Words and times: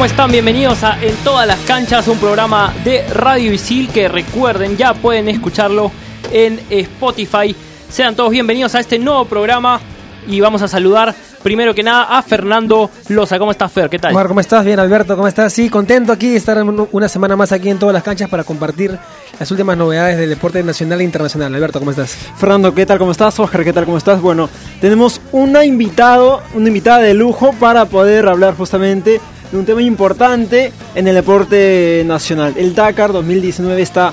¿cómo 0.00 0.06
están? 0.06 0.32
Bienvenidos 0.32 0.82
a 0.82 0.98
En 1.02 1.14
todas 1.16 1.46
las 1.46 1.58
canchas, 1.66 2.08
un 2.08 2.16
programa 2.16 2.72
de 2.84 3.06
Radio 3.12 3.52
Isil 3.52 3.90
que 3.90 4.08
recuerden, 4.08 4.78
ya 4.78 4.94
pueden 4.94 5.28
escucharlo 5.28 5.92
en 6.32 6.58
Spotify. 6.70 7.54
Sean 7.90 8.16
todos 8.16 8.30
bienvenidos 8.30 8.74
a 8.74 8.80
este 8.80 8.98
nuevo 8.98 9.26
programa 9.26 9.78
y 10.26 10.40
vamos 10.40 10.62
a 10.62 10.68
saludar 10.68 11.14
primero 11.42 11.74
que 11.74 11.82
nada 11.82 12.16
a 12.16 12.22
Fernando 12.22 12.90
Loza. 13.10 13.38
¿Cómo 13.38 13.50
estás, 13.50 13.70
Fer? 13.70 13.90
¿Qué 13.90 13.98
tal? 13.98 14.12
Omar, 14.12 14.26
¿cómo 14.26 14.40
estás? 14.40 14.64
Bien, 14.64 14.80
Alberto, 14.80 15.16
¿cómo 15.16 15.28
estás? 15.28 15.52
Sí, 15.52 15.68
contento 15.68 16.12
aquí 16.12 16.30
de 16.30 16.36
estar 16.38 16.64
una 16.92 17.08
semana 17.10 17.36
más 17.36 17.52
aquí 17.52 17.68
en 17.68 17.78
todas 17.78 17.92
las 17.92 18.02
canchas 18.02 18.30
para 18.30 18.42
compartir 18.42 18.98
las 19.38 19.50
últimas 19.50 19.76
novedades 19.76 20.16
del 20.16 20.30
deporte 20.30 20.62
nacional 20.62 21.02
e 21.02 21.04
internacional. 21.04 21.54
Alberto, 21.54 21.78
¿cómo 21.78 21.90
estás? 21.90 22.16
Fernando, 22.38 22.74
¿qué 22.74 22.86
tal? 22.86 22.98
¿Cómo 22.98 23.12
estás? 23.12 23.38
Oscar, 23.38 23.64
¿qué 23.64 23.74
tal? 23.74 23.84
¿Cómo 23.84 23.98
estás? 23.98 24.22
Bueno, 24.22 24.48
tenemos 24.80 25.20
una 25.30 25.62
invitado, 25.62 26.42
una 26.54 26.68
invitada 26.68 27.00
de 27.00 27.12
lujo 27.12 27.52
para 27.60 27.84
poder 27.84 28.28
hablar 28.28 28.56
justamente 28.56 29.20
de 29.50 29.58
un 29.58 29.64
tema 29.64 29.82
importante 29.82 30.72
en 30.94 31.08
el 31.08 31.14
deporte 31.14 32.02
nacional. 32.06 32.54
El 32.56 32.74
Dakar 32.74 33.12
2019 33.12 33.82
está 33.82 34.12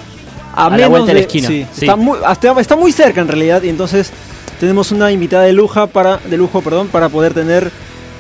a, 0.56 0.70
la 0.70 0.88
vuelta 0.88 1.08
de, 1.08 1.14
la 1.14 1.20
esquina. 1.20 1.48
Sí, 1.48 1.66
Está, 1.80 1.96
muy, 1.96 2.18
está 2.60 2.76
muy 2.76 2.92
cerca 2.92 3.22
en 3.22 3.28
realidad 3.28 3.62
y 3.64 3.70
entonces 3.70 4.12
tenemos 4.60 4.92
una 4.92 5.12
invitada 5.12 5.44
de 5.44 5.54
lujo 5.54 5.88
para, 5.88 6.18
de 6.18 6.38
lujo, 6.38 6.62
perdón, 6.62 6.88
para 6.88 7.10
poder 7.10 7.34
tener 7.34 7.72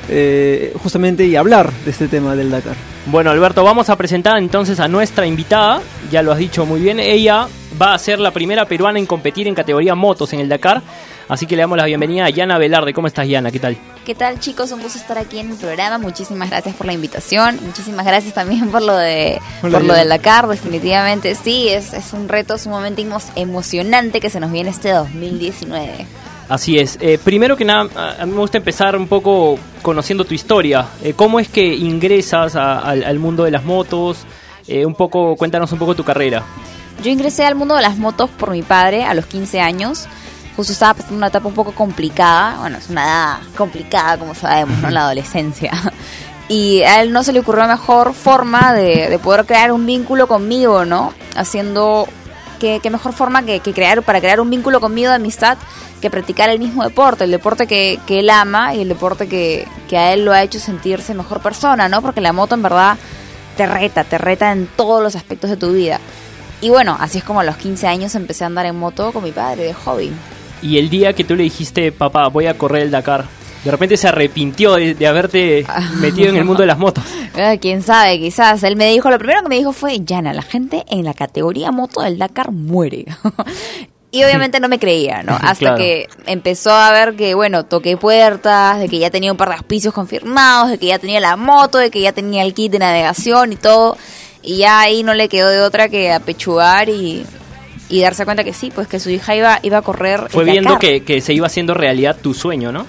eh, 0.09 0.73
justamente 0.81 1.25
y 1.25 1.35
hablar 1.35 1.71
de 1.83 1.91
este 1.91 2.07
tema 2.07 2.35
del 2.35 2.51
Dakar. 2.51 2.75
Bueno, 3.07 3.31
Alberto, 3.31 3.63
vamos 3.63 3.89
a 3.89 3.95
presentar 3.95 4.37
entonces 4.37 4.79
a 4.79 4.87
nuestra 4.87 5.25
invitada, 5.25 5.81
ya 6.11 6.21
lo 6.21 6.31
has 6.31 6.37
dicho 6.37 6.65
muy 6.65 6.79
bien, 6.79 6.99
ella 6.99 7.47
va 7.81 7.93
a 7.93 7.99
ser 7.99 8.19
la 8.19 8.31
primera 8.31 8.65
peruana 8.65 8.99
en 8.99 9.05
competir 9.05 9.47
en 9.47 9.55
categoría 9.55 9.95
motos 9.95 10.31
en 10.33 10.39
el 10.39 10.49
Dakar, 10.49 10.81
así 11.29 11.45
que 11.45 11.55
le 11.55 11.61
damos 11.63 11.77
la 11.77 11.85
bienvenida 11.85 12.25
a 12.25 12.29
Yana 12.29 12.57
Velarde. 12.57 12.93
¿Cómo 12.93 13.07
estás, 13.07 13.27
Yana? 13.27 13.51
¿Qué 13.51 13.59
tal? 13.59 13.77
¿Qué 14.05 14.15
tal, 14.15 14.39
chicos? 14.39 14.71
Un 14.71 14.81
gusto 14.81 14.97
estar 14.97 15.17
aquí 15.17 15.39
en 15.39 15.51
el 15.51 15.57
programa. 15.57 15.97
Muchísimas 15.97 16.49
gracias 16.49 16.75
por 16.75 16.87
la 16.87 16.93
invitación. 16.93 17.59
Muchísimas 17.65 18.05
gracias 18.05 18.33
también 18.33 18.69
por 18.71 18.81
lo 18.81 18.95
de 18.95 19.39
por 19.61 19.83
lo 19.83 19.93
del 19.93 20.09
Dakar. 20.09 20.47
Definitivamente 20.47 21.35
sí, 21.35 21.69
es, 21.69 21.93
es 21.93 22.13
un 22.13 22.29
reto 22.29 22.57
sumamente 22.57 23.05
emocionante 23.35 24.19
que 24.19 24.29
se 24.29 24.39
nos 24.39 24.51
viene 24.51 24.69
este 24.69 24.91
2019. 24.91 26.07
Así 26.49 26.79
es. 26.79 26.97
Eh, 27.01 27.19
primero 27.21 27.57
que 27.57 27.65
nada, 27.65 28.15
a 28.19 28.25
mí 28.25 28.31
me 28.31 28.39
gusta 28.39 28.57
empezar 28.57 28.95
un 28.95 29.07
poco 29.07 29.59
conociendo 29.81 30.23
tu 30.23 30.33
historia. 30.33 30.87
Eh, 31.03 31.13
¿Cómo 31.13 31.39
es 31.39 31.49
que 31.49 31.65
ingresas 31.75 32.55
al, 32.55 33.19
mundo 33.19 33.43
de 33.43 33.51
las 33.51 33.65
motos? 33.65 34.19
Eh, 34.67 34.85
un 34.85 34.95
poco, 34.95 35.35
cuéntanos 35.35 35.71
un 35.73 35.79
poco 35.79 35.95
tu 35.95 36.03
carrera. 36.03 36.43
Yo 37.03 37.11
ingresé 37.11 37.45
al 37.45 37.55
mundo 37.55 37.75
de 37.75 37.81
las 37.81 37.97
motos 37.97 38.29
por 38.29 38.51
mi 38.51 38.63
padre 38.63 39.03
a 39.03 39.13
los 39.13 39.25
15 39.25 39.59
años. 39.59 40.07
Justo 40.57 40.73
estaba 40.73 40.95
pasando 40.95 41.17
una 41.17 41.27
etapa 41.27 41.47
un 41.47 41.53
poco 41.53 41.71
complicada. 41.71 42.57
Bueno, 42.57 42.79
es 42.79 42.89
una 42.89 43.05
edad 43.05 43.37
complicada, 43.55 44.17
como 44.17 44.33
sabemos, 44.33 44.79
¿no? 44.79 44.89
La 44.89 45.01
adolescencia. 45.01 45.71
Y 46.49 46.81
a 46.83 47.01
él 47.01 47.11
no 47.11 47.23
se 47.23 47.33
le 47.33 47.41
ocurrió 47.41 47.67
mejor 47.67 48.13
forma 48.13 48.73
de, 48.73 49.19
poder 49.21 49.45
crear 49.45 49.73
un 49.73 49.85
vínculo 49.85 50.27
conmigo, 50.29 50.85
¿no? 50.85 51.13
Haciendo 51.35 52.07
qué, 52.57 52.79
mejor 52.89 53.11
forma 53.11 53.43
que, 53.43 53.59
que, 53.59 53.73
crear 53.73 54.01
para 54.01 54.21
crear 54.21 54.39
un 54.39 54.49
vínculo 54.49 54.79
conmigo 54.79 55.09
de 55.09 55.15
amistad 55.15 55.57
que 56.01 56.09
practicar 56.09 56.49
el 56.49 56.59
mismo 56.59 56.85
deporte, 56.85 57.25
el 57.25 57.31
deporte 57.31 57.67
que, 57.67 57.99
que 58.07 58.19
él 58.19 58.29
ama 58.29 58.73
y 58.73 58.81
el 58.81 58.87
deporte 58.87 59.27
que, 59.27 59.67
que, 59.89 59.97
a 59.97 60.13
él 60.13 60.23
lo 60.23 60.31
ha 60.31 60.41
hecho 60.41 60.57
sentirse 60.59 61.13
mejor 61.13 61.41
persona, 61.41 61.89
¿no? 61.89 62.01
Porque 62.01 62.21
la 62.21 62.31
moto 62.31 62.55
en 62.55 62.63
verdad 62.63 62.97
te 63.57 63.65
reta, 63.65 64.05
te 64.05 64.17
reta 64.17 64.53
en 64.53 64.67
todos 64.67 65.03
los 65.03 65.17
aspectos 65.17 65.49
de 65.49 65.57
tu 65.57 65.73
vida. 65.73 65.99
Y 66.61 66.69
bueno, 66.69 66.95
así 66.97 67.17
es 67.17 67.25
como 67.25 67.41
a 67.41 67.43
los 67.43 67.57
15 67.57 67.87
años 67.87 68.15
empecé 68.15 68.45
a 68.45 68.47
andar 68.47 68.65
en 68.67 68.79
moto 68.79 69.11
con 69.11 69.21
mi 69.21 69.33
padre 69.33 69.63
de 69.63 69.73
hobby. 69.73 70.13
Y 70.61 70.77
el 70.77 70.89
día 70.89 71.13
que 71.13 71.23
tú 71.23 71.35
le 71.35 71.43
dijiste, 71.43 71.91
papá, 71.91 72.27
voy 72.27 72.47
a 72.47 72.57
correr 72.57 72.83
el 72.83 72.91
Dakar, 72.91 73.25
de 73.63 73.71
repente 73.71 73.97
se 73.97 74.07
arrepintió 74.07 74.75
de, 74.75 74.93
de 74.93 75.07
haberte 75.07 75.65
metido 75.99 76.29
en 76.29 76.37
el 76.37 76.45
mundo 76.45 76.61
de 76.61 76.67
las 76.67 76.77
motos. 76.77 77.03
Ah, 77.39 77.55
quién 77.61 77.83
sabe, 77.83 78.19
quizás. 78.19 78.63
Él 78.63 78.75
me 78.75 78.89
dijo, 78.89 79.11
lo 79.11 79.19
primero 79.19 79.43
que 79.43 79.49
me 79.49 79.57
dijo 79.57 79.71
fue, 79.71 79.99
Yana, 79.99 80.33
la 80.33 80.41
gente 80.41 80.83
en 80.89 81.05
la 81.05 81.13
categoría 81.13 81.71
moto 81.71 82.01
del 82.01 82.17
Dakar 82.17 82.51
muere. 82.51 83.05
Y 84.09 84.23
obviamente 84.23 84.61
no 84.61 84.69
me 84.69 84.79
creía, 84.79 85.21
¿no? 85.21 85.35
Hasta 85.41 85.75
que 85.75 86.07
empezó 86.25 86.71
a 86.71 86.91
ver 86.91 87.15
que, 87.15 87.35
bueno, 87.35 87.65
toqué 87.65 87.97
puertas, 87.97 88.79
de 88.79 88.87
que 88.87 88.99
ya 88.99 89.11
tenía 89.11 89.31
un 89.31 89.37
par 89.37 89.49
de 89.49 89.55
auspicios 89.55 89.93
confirmados, 89.93 90.69
de 90.69 90.77
que 90.77 90.87
ya 90.87 90.97
tenía 90.97 91.19
la 91.19 91.35
moto, 91.35 91.77
de 91.77 91.91
que 91.91 92.01
ya 92.01 92.13
tenía 92.13 92.43
el 92.43 92.53
kit 92.53 92.71
de 92.71 92.79
navegación 92.79 93.51
y 93.51 93.57
todo. 93.57 93.97
Y 94.41 94.59
ya 94.59 94.79
ahí 94.79 95.03
no 95.03 95.13
le 95.13 95.27
quedó 95.27 95.49
de 95.49 95.61
otra 95.61 95.89
que 95.89 96.13
apechugar 96.13 96.87
y, 96.89 97.25
y 97.89 98.01
darse 98.01 98.25
cuenta 98.25 98.43
que 98.43 98.53
sí, 98.53 98.71
pues 98.73 98.87
que 98.87 98.99
su 98.99 99.09
hija 99.09 99.35
iba, 99.35 99.59
iba 99.63 99.77
a 99.77 99.81
correr. 99.81 100.27
Fue 100.29 100.43
viendo 100.43 100.79
que, 100.79 101.03
que 101.03 101.21
se 101.21 101.33
iba 101.33 101.47
haciendo 101.47 101.73
realidad 101.73 102.17
tu 102.21 102.33
sueño, 102.33 102.71
¿no? 102.71 102.85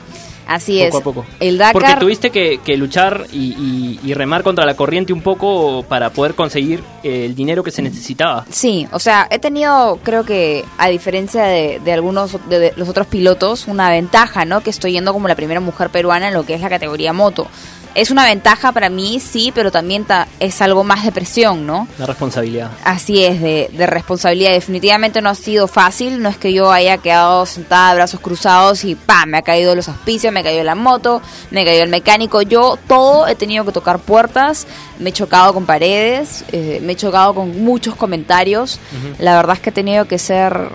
Así 0.49 0.81
es. 0.81 0.91
Poco 0.91 0.99
a 0.99 1.15
poco. 1.15 1.27
El 1.41 1.59
Dakar... 1.59 1.75
Porque 1.75 1.97
tuviste 1.97 2.31
que, 2.31 2.77
luchar 2.79 3.27
y, 3.31 3.99
remar 4.15 4.43
contra 4.43 4.65
la 4.65 4.75
corriente 4.75 5.13
un 5.13 5.21
poco 5.21 5.85
para 5.87 6.11
poder 6.11 6.35
conseguir 6.35 6.83
eh, 7.05 7.27
el 7.27 7.35
dinero 7.35 7.63
que 7.63 7.71
se 7.71 7.83
necesitaba. 7.83 8.47
Sí, 8.51 8.89
o 8.91 8.99
sea, 8.99 9.29
he 9.31 9.39
tenido, 9.39 10.01
creo 10.03 10.25
que, 10.25 10.65
a 10.79 10.89
diferencia 10.89 11.45
de, 11.45 11.81
de 11.85 11.93
algunos 11.93 12.39
de 12.49 12.73
los 12.77 12.89
otros 12.89 13.07
pilotos, 13.07 13.69
una 13.69 13.91
ventaja, 13.91 14.47
¿no? 14.47 14.63
Que 14.63 14.71
estoy 14.71 14.93
yendo 14.93 15.13
como 15.13 15.29
la 15.29 15.37
primera 15.37 15.61
mujer 15.61 15.91
peruana 15.91 16.29
en 16.29 16.35
lo 16.35 16.47
que 16.47 16.55
es 16.55 16.63
la 16.63 16.71
categoría 16.71 17.13
moto 17.13 17.47
es 17.95 18.11
una 18.11 18.25
ventaja 18.25 18.73
para 18.73 18.91
mí, 18.91 19.21
sí, 19.21 19.53
pero 19.55 19.71
también 19.71 20.07
es 20.41 20.63
algo 20.63 20.85
más 20.85 21.05
de 21.05 21.13
presión, 21.13 21.67
¿no? 21.67 21.89
La 21.99 22.07
responsabilidad. 22.07 22.71
Así 22.85 23.25
es, 23.25 23.41
de, 23.41 23.71
de, 23.73 23.87
responsabilidad. 23.87 24.53
Definitivamente 24.53 25.21
no 25.21 25.31
ha 25.31 25.35
sido 25.35 25.67
fácil, 25.67 26.23
no 26.23 26.29
es 26.29 26.37
que 26.37 26.53
yo 26.53 26.71
haya 26.71 26.99
quedado 26.99 27.47
sentada, 27.47 27.95
brazos 27.95 28.21
cruzados 28.21 28.85
y 28.85 28.95
¡pam! 28.95 29.31
Me 29.31 29.39
ha 29.39 29.43
caído 29.43 29.75
los 29.75 29.89
auspicios, 29.89 30.33
me 30.33 30.41
ha 30.41 30.43
caído 30.43 30.65
la 30.65 30.75
moto, 30.75 31.23
me 31.51 31.63
ha 31.63 31.65
caído 31.65 31.85
el 31.85 31.91
mecánico. 31.91 32.43
Yo 32.43 32.79
todo 32.87 33.27
he 33.27 33.35
tenido 33.35 33.65
que 33.65 33.73
tocar 33.73 33.99
puertas, 33.99 34.67
me 34.99 35.11
he 35.11 35.13
chocado 35.13 35.55
con 35.55 35.67
paredes, 35.67 36.45
eh, 36.53 36.81
me 36.83 36.93
he 36.93 36.97
chocado 36.97 37.35
con 37.35 37.63
muchos 37.65 37.97
comentarios. 37.97 38.79
La 39.19 39.37
verdad 39.37 39.57
es 39.57 39.61
que 39.61 39.71
he 39.71 39.73
tenido 39.73 40.07
que 40.07 40.19
ser, 40.19 40.69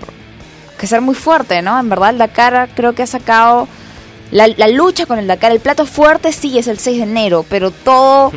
que 0.78 0.86
ser 0.86 1.00
muy 1.00 1.14
fuerte, 1.14 1.62
¿no? 1.62 1.78
En 1.78 1.88
verdad, 1.88 2.14
la 2.14 2.28
cara 2.28 2.68
creo 2.74 2.94
que 2.94 3.02
ha 3.02 3.06
sacado 3.06 3.68
la, 4.30 4.68
lucha 4.68 5.06
con 5.06 5.18
el 5.18 5.26
Dakar, 5.26 5.52
el 5.52 5.60
plato 5.60 5.86
fuerte 5.86 6.32
sí 6.32 6.58
es 6.58 6.66
el 6.66 6.78
6 6.78 6.98
de 6.98 7.02
enero, 7.04 7.44
pero 7.48 7.70
todo, 7.70 8.32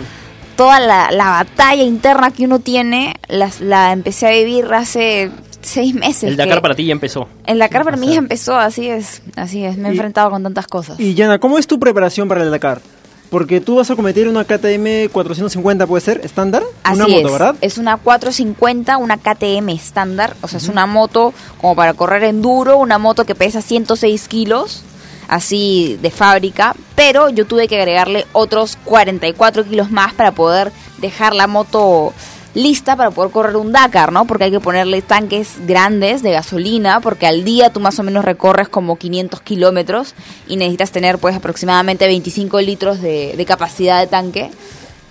toda 0.56 0.80
la, 0.80 1.10
batalla 1.12 1.84
interna 1.84 2.32
que 2.32 2.46
uno 2.46 2.60
tiene, 2.60 3.16
la, 3.28 3.92
empecé 3.92 4.28
a 4.28 4.32
vivir 4.32 4.66
hace 4.74 5.32
seis 5.62 5.94
meses. 5.94 6.24
El 6.24 6.38
Dakar 6.38 6.62
para 6.62 6.76
ti 6.76 6.86
ya 6.86 6.94
empezó. 6.94 7.28
El 7.46 7.60
Dakar 7.60 7.84
para 7.84 7.98
mí 7.98 8.08
ya 8.10 8.20
empezó, 8.20 8.56
así 8.58 8.88
es, 8.88 9.22
así 9.36 9.64
es, 9.64 9.78
me 9.78 9.90
he 9.90 9.92
enfrentado 9.92 10.30
con 10.30 10.44
tantas 10.44 10.68
cosas. 10.68 11.00
Y 11.00 11.14
Yana, 11.14 11.40
¿cómo 11.40 11.58
es 11.58 11.68
tu 11.68 11.80
preparación 11.80 12.28
para 12.28 12.44
el 12.44 12.52
Dakar? 12.52 12.82
Porque 13.30 13.60
tú 13.60 13.76
vas 13.76 13.92
a 13.92 13.96
cometer 13.96 14.28
una 14.30 14.46
KTM 14.46 15.10
450, 15.12 15.86
¿puede 15.86 16.02
ser? 16.02 16.22
¿Estándar? 16.24 16.64
Así 16.84 17.02
una 17.02 17.08
moto, 17.10 17.34
¿verdad? 17.34 17.56
Es 17.60 17.78
una 17.78 17.98
450, 17.98 18.98
una 18.98 19.18
KTM 19.18 19.68
estándar. 19.70 20.38
O 20.42 20.48
sea, 20.48 20.60
es 20.60 20.70
una 20.70 20.86
moto 20.86 21.34
como 21.60 21.76
para 21.76 21.94
correr 21.94 22.24
enduro, 22.24 22.78
una 22.78 22.98
moto 23.00 23.26
que 23.26 23.36
pesa 23.36 23.62
106 23.62 24.30
kilos 24.30 24.84
así 25.28 25.98
de 26.02 26.12
fábrica, 26.12 26.76
pero 26.96 27.30
yo 27.30 27.46
tuve 27.46 27.68
que 27.68 27.78
agregarle 27.78 28.26
otros 28.34 28.78
44 28.86 29.66
kilos 29.66 29.92
más 29.92 30.14
para 30.14 30.32
poder 30.32 30.72
dejar 31.00 31.36
la 31.36 31.48
moto 31.48 32.14
lista 32.58 32.96
para 32.96 33.12
poder 33.12 33.32
correr 33.32 33.56
un 33.56 33.72
Dakar, 33.72 34.12
¿no? 34.12 34.26
Porque 34.26 34.46
hay 34.46 34.52
que 34.52 34.60
ponerle 34.60 35.04
tanques 35.04 35.58
grandes 35.68 36.24
de 36.24 36.32
gasolina, 36.32 37.02
porque 37.02 37.28
al 37.28 37.44
día 37.44 37.72
tú 37.72 37.80
más 37.80 38.00
o 38.00 38.04
menos 38.04 38.26
recorres 38.26 38.68
como 38.68 38.98
500 38.98 39.42
kilómetros 39.42 40.16
y 40.48 40.58
necesitas 40.58 40.92
tener 40.92 41.20
pues 41.20 41.36
aproximadamente 41.36 42.08
25 42.08 42.60
litros 42.62 43.00
de, 43.00 43.36
de 43.38 43.46
capacidad 43.46 44.00
de 44.00 44.08
tanque. 44.08 44.50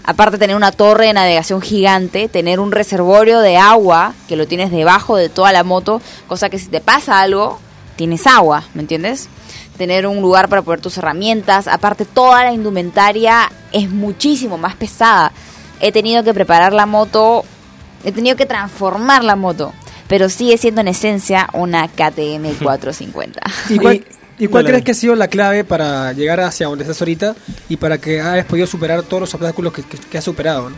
Aparte 0.02 0.38
tener 0.38 0.56
una 0.56 0.72
torre 0.72 1.06
de 1.06 1.12
navegación 1.12 1.60
gigante, 1.62 2.28
tener 2.28 2.58
un 2.58 2.72
reservorio 2.72 3.38
de 3.38 3.56
agua 3.56 4.14
que 4.28 4.36
lo 4.36 4.48
tienes 4.48 4.72
debajo 4.72 5.16
de 5.16 5.28
toda 5.28 5.52
la 5.52 5.62
moto, 5.62 6.00
cosa 6.26 6.50
que 6.50 6.58
si 6.58 6.66
te 6.66 6.80
pasa 6.80 7.20
algo, 7.20 7.60
tienes 7.94 8.26
agua, 8.26 8.64
¿me 8.74 8.82
entiendes? 8.82 9.28
Tener 9.76 10.06
un 10.06 10.20
lugar 10.20 10.48
para 10.48 10.62
poner 10.62 10.80
tus 10.80 10.98
herramientas. 10.98 11.68
Aparte, 11.68 12.04
toda 12.04 12.44
la 12.44 12.52
indumentaria 12.52 13.50
es 13.72 13.90
muchísimo 13.90 14.58
más 14.58 14.74
pesada. 14.74 15.32
He 15.80 15.92
tenido 15.92 16.24
que 16.24 16.34
preparar 16.34 16.72
la 16.72 16.86
moto, 16.86 17.44
he 18.04 18.12
tenido 18.12 18.36
que 18.36 18.46
transformar 18.46 19.22
la 19.24 19.36
moto, 19.36 19.72
pero 20.08 20.28
sigue 20.28 20.56
siendo 20.58 20.80
en 20.80 20.88
esencia 20.88 21.48
una 21.52 21.88
KTM 21.88 22.54
450. 22.62 23.40
¿Y 23.68 23.78
cuál, 23.78 24.04
¿y 24.38 24.46
cuál 24.46 24.64
crees 24.64 24.84
que 24.84 24.92
ha 24.92 24.94
sido 24.94 25.14
la 25.14 25.28
clave 25.28 25.64
para 25.64 26.12
llegar 26.12 26.40
hacia 26.40 26.66
donde 26.66 26.84
estás 26.84 27.00
ahorita 27.00 27.34
y 27.68 27.76
para 27.76 27.98
que 27.98 28.20
hayas 28.20 28.46
podido 28.46 28.66
superar 28.66 29.02
todos 29.02 29.20
los 29.20 29.34
obstáculos 29.34 29.72
que, 29.72 29.82
que, 29.82 30.18
has 30.18 30.24
superado? 30.24 30.70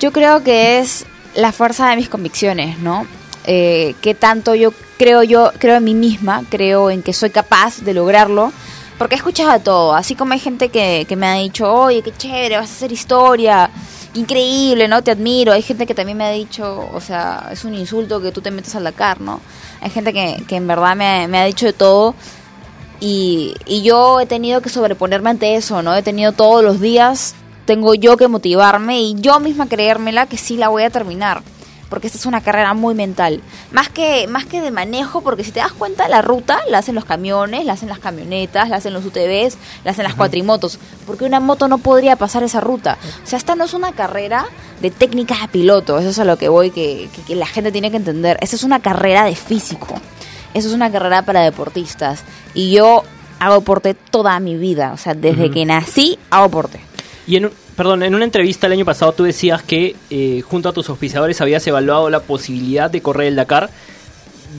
Yo 0.00 0.12
creo 0.12 0.42
que 0.42 0.80
es 0.80 1.06
la 1.36 1.52
fuerza 1.52 1.88
de 1.90 1.96
mis 1.96 2.08
convicciones, 2.08 2.78
¿no? 2.78 3.06
Eh, 3.44 3.94
qué 4.00 4.14
tanto 4.14 4.54
yo 4.54 4.72
creo 4.98 5.22
yo 5.24 5.50
creo 5.58 5.76
en 5.76 5.84
mí 5.84 5.94
misma, 5.94 6.44
creo 6.48 6.90
en 6.90 7.02
que 7.02 7.12
soy 7.12 7.30
capaz 7.30 7.80
de 7.80 7.92
lograrlo, 7.92 8.52
porque 8.98 9.16
he 9.16 9.18
escuchado 9.18 9.58
todo, 9.60 9.94
así 9.94 10.14
como 10.14 10.32
hay 10.32 10.38
gente 10.38 10.68
que, 10.68 11.06
que 11.08 11.16
me 11.16 11.26
ha 11.26 11.34
dicho, 11.34 11.72
oye, 11.72 12.02
qué 12.02 12.12
chévere, 12.16 12.56
vas 12.56 12.70
a 12.70 12.72
hacer 12.72 12.92
historia, 12.92 13.70
increíble, 14.14 14.86
¿no? 14.86 15.02
Te 15.02 15.10
admiro, 15.10 15.52
hay 15.52 15.62
gente 15.62 15.86
que 15.86 15.94
también 15.94 16.18
me 16.18 16.24
ha 16.24 16.30
dicho, 16.30 16.88
o 16.92 17.00
sea, 17.00 17.48
es 17.50 17.64
un 17.64 17.74
insulto 17.74 18.20
que 18.20 18.30
tú 18.30 18.40
te 18.40 18.52
metas 18.52 18.76
al 18.76 18.84
Dakar, 18.84 19.20
¿no? 19.20 19.40
Hay 19.80 19.90
gente 19.90 20.12
que, 20.12 20.44
que 20.46 20.56
en 20.56 20.68
verdad 20.68 20.94
me, 20.94 21.26
me 21.26 21.40
ha 21.40 21.44
dicho 21.44 21.66
de 21.66 21.72
todo. 21.72 22.14
Y, 23.00 23.56
y 23.66 23.82
yo 23.82 24.20
he 24.20 24.26
tenido 24.26 24.60
que 24.60 24.68
sobreponerme 24.68 25.30
ante 25.30 25.56
eso, 25.56 25.82
¿no? 25.82 25.96
He 25.96 26.02
tenido 26.02 26.30
todos 26.30 26.62
los 26.62 26.80
días 26.80 27.34
tengo 27.64 27.94
yo 27.94 28.16
que 28.16 28.28
motivarme 28.28 29.00
y 29.00 29.14
yo 29.14 29.40
misma 29.40 29.68
creérmela 29.68 30.26
que 30.26 30.36
sí 30.36 30.56
la 30.56 30.68
voy 30.68 30.82
a 30.82 30.90
terminar. 30.90 31.42
Porque 31.92 32.06
esta 32.06 32.18
es 32.18 32.24
una 32.24 32.40
carrera 32.40 32.72
muy 32.72 32.94
mental. 32.94 33.42
Más 33.70 33.90
que, 33.90 34.26
más 34.28 34.46
que 34.46 34.62
de 34.62 34.70
manejo, 34.70 35.20
porque 35.20 35.44
si 35.44 35.52
te 35.52 35.60
das 35.60 35.72
cuenta, 35.72 36.08
la 36.08 36.22
ruta 36.22 36.58
la 36.70 36.78
hacen 36.78 36.94
los 36.94 37.04
camiones, 37.04 37.66
la 37.66 37.74
hacen 37.74 37.90
las 37.90 37.98
camionetas, 37.98 38.70
la 38.70 38.76
hacen 38.76 38.94
los 38.94 39.04
UTVs, 39.04 39.58
la 39.84 39.90
hacen 39.90 40.04
las 40.04 40.14
cuatrimotos. 40.14 40.78
Porque 41.06 41.26
una 41.26 41.38
moto 41.38 41.68
no 41.68 41.76
podría 41.76 42.16
pasar 42.16 42.42
esa 42.44 42.60
ruta. 42.60 42.96
O 43.22 43.26
sea, 43.26 43.36
esta 43.36 43.56
no 43.56 43.64
es 43.64 43.74
una 43.74 43.92
carrera 43.92 44.46
de 44.80 44.90
técnicas 44.90 45.42
de 45.42 45.48
piloto. 45.48 45.98
Eso 45.98 46.08
es 46.08 46.18
a 46.18 46.24
lo 46.24 46.38
que 46.38 46.48
voy, 46.48 46.70
que, 46.70 47.10
que- 47.14 47.22
que 47.24 47.36
la 47.36 47.44
gente 47.46 47.70
tiene 47.72 47.90
que 47.90 47.98
entender. 47.98 48.38
Esa 48.40 48.56
es 48.56 48.64
una 48.64 48.80
carrera 48.80 49.24
de 49.26 49.36
físico. 49.36 49.94
Eso 50.54 50.68
es 50.68 50.74
una 50.74 50.90
carrera 50.90 51.20
para 51.26 51.42
deportistas. 51.42 52.24
Y 52.54 52.72
yo 52.72 53.02
hago 53.38 53.56
deporte 53.56 53.92
toda 53.92 54.40
mi 54.40 54.56
vida. 54.56 54.92
O 54.94 54.96
sea, 54.96 55.12
desde 55.12 55.50
que 55.50 55.66
nací, 55.66 56.18
hago 56.30 56.44
deporte. 56.44 56.80
Y 57.26 57.36
en, 57.36 57.44
un- 57.44 57.52
perdón, 57.76 58.02
en 58.02 58.14
una 58.14 58.24
entrevista 58.24 58.66
el 58.66 58.74
año 58.74 58.84
pasado 58.84 59.12
tú 59.12 59.24
decías 59.24 59.62
que 59.62 59.96
eh, 60.10 60.42
junto 60.48 60.68
a 60.68 60.72
tus 60.72 60.88
auspiciadores 60.88 61.40
habías 61.40 61.66
evaluado 61.66 62.10
la 62.10 62.20
posibilidad 62.20 62.90
de 62.90 63.00
correr 63.02 63.28
el 63.28 63.36
Dakar 63.36 63.70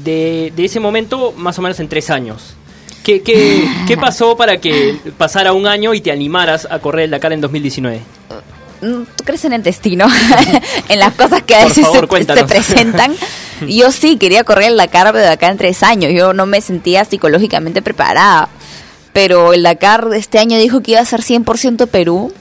de, 0.04 0.52
de 0.56 0.66
ese 0.66 0.80
momento 0.80 1.34
más 1.38 1.58
o 1.60 1.62
menos 1.62 1.80
en 1.80 1.88
tres 1.88 2.10
años. 2.10 2.56
¿Qué, 3.04 3.22
qué, 3.22 3.68
qué 3.88 3.98
pasó 3.98 4.36
para 4.38 4.58
que 4.58 4.98
pasara 5.18 5.54
un 5.54 5.68
año 5.68 5.94
y 5.94 6.02
te 6.02 6.12
animaras 6.12 6.68
a 6.70 6.80
correr 6.80 7.06
el 7.06 7.12
Dakar 7.12 7.34
en 7.34 7.42
2019? 7.42 8.02
Mm, 8.82 9.04
¿Tú 9.16 9.24
crees 9.24 9.46
en 9.46 9.54
el 9.54 9.64
destino? 9.64 10.08
en 10.90 11.00
las 11.00 11.14
cosas 11.14 11.44
que 11.44 11.56
a 11.56 11.66
veces 11.66 11.86
favor, 11.86 12.08
se- 12.26 12.44
presentan. 12.46 13.16
Yo 13.68 13.92
sí 13.92 14.18
quería 14.18 14.44
correr 14.44 14.72
el 14.72 14.78
Dakar, 14.78 15.12
pero 15.14 15.24
Dakar 15.24 15.52
en 15.52 15.58
tres 15.58 15.84
años. 15.84 16.12
Yo 16.14 16.34
no 16.34 16.46
me 16.46 16.60
sentía 16.62 17.06
psicológicamente 17.06 17.82
preparada. 17.82 18.50
Pero 19.14 19.54
el 19.54 19.64
Dakar 19.64 20.10
de 20.10 20.18
este 20.18 20.40
año 20.40 20.58
dijo 20.58 20.82
que 20.82 20.92
iba 20.92 21.00
a 21.02 21.06
ser 21.06 21.22
100% 21.22 21.88
Perú. 21.88 22.34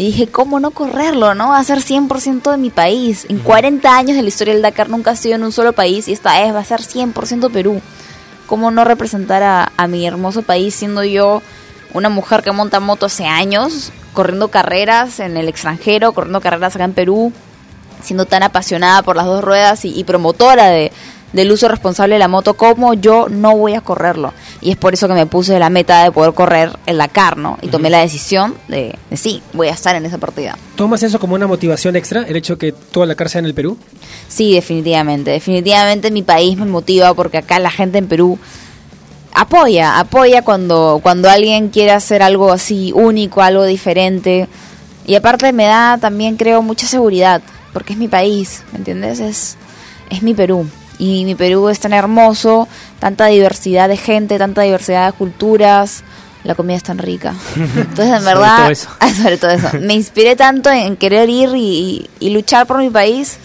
Y 0.00 0.06
dije, 0.06 0.28
¿cómo 0.28 0.60
no 0.60 0.70
correrlo, 0.70 1.34
no? 1.34 1.50
Va 1.50 1.58
a 1.58 1.64
ser 1.64 1.80
100% 1.80 2.50
de 2.52 2.56
mi 2.56 2.70
país. 2.70 3.26
En 3.28 3.38
40 3.38 3.94
años 3.94 4.16
de 4.16 4.22
la 4.22 4.28
historia 4.30 4.54
del 4.54 4.62
Dakar 4.62 4.88
nunca 4.88 5.10
ha 5.10 5.14
sido 5.14 5.34
en 5.34 5.44
un 5.44 5.52
solo 5.52 5.74
país 5.74 6.08
y 6.08 6.14
esta 6.14 6.40
vez 6.40 6.54
va 6.54 6.60
a 6.60 6.64
ser 6.64 6.80
100% 6.80 7.52
Perú. 7.52 7.82
¿Cómo 8.46 8.70
no 8.70 8.84
representar 8.84 9.42
a, 9.42 9.72
a 9.76 9.86
mi 9.88 10.06
hermoso 10.06 10.40
país 10.40 10.74
siendo 10.74 11.04
yo 11.04 11.42
una 11.92 12.08
mujer 12.08 12.42
que 12.42 12.50
monta 12.50 12.80
moto 12.80 13.04
hace 13.04 13.26
años, 13.26 13.92
corriendo 14.14 14.48
carreras 14.48 15.20
en 15.20 15.36
el 15.36 15.48
extranjero, 15.48 16.12
corriendo 16.12 16.40
carreras 16.40 16.74
acá 16.76 16.84
en 16.84 16.94
Perú, 16.94 17.30
siendo 18.02 18.24
tan 18.24 18.42
apasionada 18.42 19.02
por 19.02 19.16
las 19.16 19.26
dos 19.26 19.44
ruedas 19.44 19.84
y, 19.84 19.92
y 19.94 20.04
promotora 20.04 20.68
de, 20.68 20.92
del 21.32 21.50
uso 21.52 21.68
responsable 21.68 22.16
de 22.16 22.18
la 22.18 22.28
moto, 22.28 22.54
como 22.54 22.94
yo 22.94 23.28
no 23.28 23.56
voy 23.56 23.74
a 23.74 23.80
correrlo. 23.80 24.32
Y 24.60 24.70
es 24.70 24.76
por 24.76 24.94
eso 24.94 25.08
que 25.08 25.14
me 25.14 25.26
puse 25.26 25.58
la 25.58 25.70
meta 25.70 26.04
de 26.04 26.12
poder 26.12 26.34
correr 26.34 26.72
el 26.86 26.98
Dakar, 26.98 27.36
¿no? 27.36 27.58
Y 27.62 27.68
tomé 27.68 27.90
la 27.90 28.00
decisión 28.00 28.54
de, 28.68 28.96
de 29.08 29.16
sí, 29.16 29.42
voy 29.52 29.68
a 29.68 29.72
estar 29.72 29.94
en 29.94 30.04
esa 30.06 30.18
partida. 30.18 30.58
¿Tomas 30.76 31.02
eso 31.02 31.18
como 31.18 31.34
una 31.34 31.46
motivación 31.46 31.96
extra, 31.96 32.22
el 32.22 32.36
hecho 32.36 32.58
que 32.58 32.72
toda 32.72 33.06
la 33.06 33.14
cárcel 33.14 33.30
sea 33.30 33.38
en 33.40 33.46
el 33.46 33.54
Perú? 33.54 33.78
Sí, 34.28 34.54
definitivamente. 34.54 35.30
Definitivamente 35.30 36.10
mi 36.10 36.22
país 36.22 36.56
me 36.58 36.66
motiva 36.66 37.14
porque 37.14 37.38
acá 37.38 37.58
la 37.58 37.70
gente 37.70 37.98
en 37.98 38.08
Perú 38.08 38.38
apoya, 39.32 39.98
apoya 39.98 40.42
cuando, 40.42 41.00
cuando 41.02 41.30
alguien 41.30 41.68
quiere 41.68 41.92
hacer 41.92 42.22
algo 42.22 42.52
así 42.52 42.92
único, 42.94 43.42
algo 43.42 43.64
diferente. 43.64 44.48
Y 45.06 45.14
aparte 45.14 45.52
me 45.52 45.64
da 45.64 45.98
también, 45.98 46.36
creo, 46.36 46.62
mucha 46.62 46.86
seguridad, 46.86 47.42
porque 47.72 47.92
es 47.92 47.98
mi 47.98 48.08
país, 48.08 48.62
¿me 48.72 48.78
entiendes? 48.78 49.20
Es, 49.20 49.56
es 50.10 50.22
mi 50.22 50.34
Perú. 50.34 50.66
Y 51.00 51.24
mi 51.24 51.34
Perú 51.34 51.68
es 51.70 51.80
tan 51.80 51.92
hermoso, 51.94 52.68
tanta 52.98 53.26
diversidad 53.26 53.88
de 53.88 53.96
gente, 53.96 54.38
tanta 54.38 54.62
diversidad 54.62 55.06
de 55.10 55.12
culturas. 55.18 56.04
La 56.44 56.54
comida 56.54 56.76
es 56.76 56.82
tan 56.82 56.98
rica. 56.98 57.34
Entonces, 57.56 58.06
en 58.06 58.20
Sobre 58.20 58.24
verdad, 58.34 58.56
todo 58.58 58.70
eso. 58.70 58.88
Ah, 59.00 59.12
sobre 59.12 59.36
todo 59.38 59.50
eso. 59.50 59.68
Me 59.80 59.94
inspiré 59.94 60.36
tanto 60.36 60.70
en 60.70 60.96
querer 60.96 61.28
ir 61.30 61.50
y, 61.56 61.58
y- 61.60 62.10
y 62.20 62.30
luchar 62.30 62.66
por 62.66 62.78
mi 62.78 62.90
país 62.90 63.38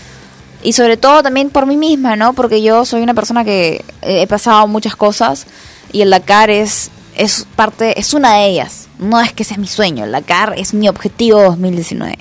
y 0.64 0.74
sobre 0.74 0.98
todo 0.98 1.24
también 1.24 1.50
por 1.50 1.66
mí 1.66 1.78
misma, 1.78 2.16
¿no? 2.16 2.34
Porque 2.34 2.62
yo 2.62 2.86
soy 2.86 3.02
una 3.04 3.14
persona 3.14 3.44
que 3.46 3.84
eh, 4.02 4.22
he 4.22 4.28
pasado 4.28 4.68
muchas 4.68 4.96
cosas 4.96 5.46
y 5.92 6.02
el 6.02 6.10
Dakar 6.10 6.50
es 6.50 6.92
es 7.16 7.48
parte 7.56 7.98
es 8.00 8.14
una 8.14 8.34
de 8.36 8.48
ellas. 8.48 8.88
No 9.00 9.22
es 9.22 9.32
que 9.32 9.44
sea 9.46 9.58
mi 9.58 9.68
sueño, 9.68 10.04
el 10.06 10.12
Dakar 10.12 10.54
es 10.58 10.74
mi 10.74 10.90
objetivo 10.90 11.42
2019. 11.42 12.18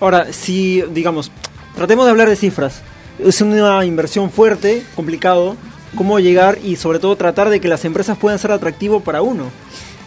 Ahora, 0.00 0.32
si, 0.32 0.82
digamos, 0.92 1.30
tratemos 1.76 2.04
de 2.06 2.10
hablar 2.10 2.28
de 2.28 2.34
cifras. 2.36 2.82
Es 3.18 3.40
una 3.40 3.84
inversión 3.84 4.30
fuerte, 4.30 4.84
complicado. 4.94 5.56
¿Cómo 5.94 6.18
llegar 6.18 6.58
y 6.64 6.76
sobre 6.76 6.98
todo 6.98 7.16
tratar 7.16 7.50
de 7.50 7.60
que 7.60 7.68
las 7.68 7.84
empresas 7.84 8.16
puedan 8.16 8.38
ser 8.38 8.50
atractivo 8.50 9.00
para 9.00 9.20
uno? 9.20 9.44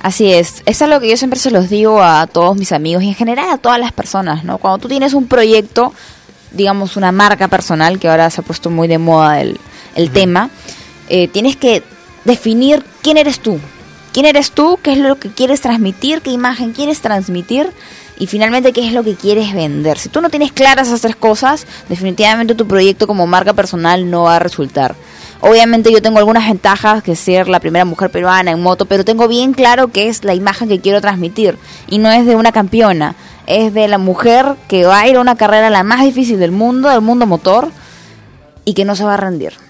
Así 0.02 0.31
es, 0.31 0.62
es 0.66 0.81
algo 0.81 1.00
que 1.00 1.10
yo 1.10 1.18
siempre 1.18 1.40
se 1.40 1.52
los 1.52 1.69
digo 1.69 2.02
a 2.02 2.28
todos 2.28 2.56
mis 2.57 2.72
amigos 2.72 3.04
y 3.04 3.07
en 3.07 3.16
general 3.16 3.50
a 3.50 3.57
todas 3.57 3.80
las 3.80 3.92
personas, 3.92 4.44
¿no? 4.44 4.57
Cuando 4.57 4.80
tú 4.80 4.88
tienes 4.88 5.13
un 5.13 5.28
proyecto, 5.28 5.94
digamos 6.52 6.96
una 6.98 7.12
marca 7.12 7.48
personal, 7.48 8.00
que 8.00 8.07
ahora 8.07 8.30
se 8.30 8.42
ha 8.42 8.44
puesto 8.44 8.69
muy 8.69 8.88
de 8.88 8.98
moda 8.98 9.42
el, 9.42 9.60
el 9.96 10.12
tema, 10.12 10.50
eh, 11.10 11.28
tienes 11.28 11.56
que 11.56 11.84
definir 12.24 12.84
quién 13.01 13.18
eres 13.18 13.40
tú. 13.40 13.60
¿Quién 14.12 14.25
eres 14.25 14.51
tú? 14.51 14.80
¿Qué 14.81 14.94
es 14.94 14.98
lo 14.98 15.18
que 15.18 15.30
quieres 15.30 15.62
transmitir? 15.62 16.22
¿Qué 16.22 16.31
imagen 16.31 16.72
quieres 16.72 17.01
transmitir? 17.01 17.69
Y 18.18 18.28
finalmente, 18.28 18.72
¿qué 18.72 18.88
es 18.88 18.94
lo 18.94 19.04
que 19.04 19.16
quieres 19.16 19.54
vender? 19.54 19.98
Si 19.98 20.10
tú 20.10 20.22
no 20.22 20.30
tienes 20.30 20.52
claras 20.54 20.88
esas 20.88 21.02
tres 21.02 21.16
cosas, 21.16 21.68
definitivamente 21.90 22.56
tu 22.56 22.66
proyecto 22.66 23.08
como 23.08 23.28
marca 23.28 23.54
personal 23.54 24.10
no 24.10 24.24
va 24.24 24.38
a 24.38 24.40
resultar. 24.40 24.96
Obviamente 25.42 25.92
yo 25.92 26.02
tengo 26.02 26.20
algunas 26.20 26.48
ventajas 26.48 27.04
que 27.04 27.16
ser 27.16 27.50
la 27.50 27.60
primera 27.60 27.84
mujer 27.84 28.10
peruana 28.10 28.52
en 28.52 28.62
moto, 28.62 28.86
pero 28.86 29.04
tengo 29.04 29.28
bien 29.28 29.54
claro 29.54 29.90
que 29.90 30.08
es 30.08 30.24
la 30.24 30.34
imagen 30.34 30.70
que 30.70 30.80
quiero 30.80 31.02
transmitir 31.02 31.58
y 31.88 31.98
no 31.98 32.10
es 32.10 32.26
de 32.26 32.36
una 32.36 32.54
campeona, 32.54 33.16
es 33.46 33.74
de 33.74 33.88
la 33.88 33.98
mujer 33.98 34.56
que 34.68 34.86
va 34.86 35.02
a 35.02 35.08
ir 35.08 35.18
a 35.18 35.22
una 35.22 35.36
carrera 35.36 35.70
la 35.70 35.84
más 35.84 36.02
difícil 36.02 36.40
del 36.40 36.52
mundo, 36.52 36.90
del 36.90 37.02
mundo 37.02 37.26
motor 37.26 37.70
y 38.64 38.74
que 38.74 38.86
no 38.86 38.96
se 38.96 39.04
va 39.04 39.16
a 39.16 39.18
rendir. 39.18 39.65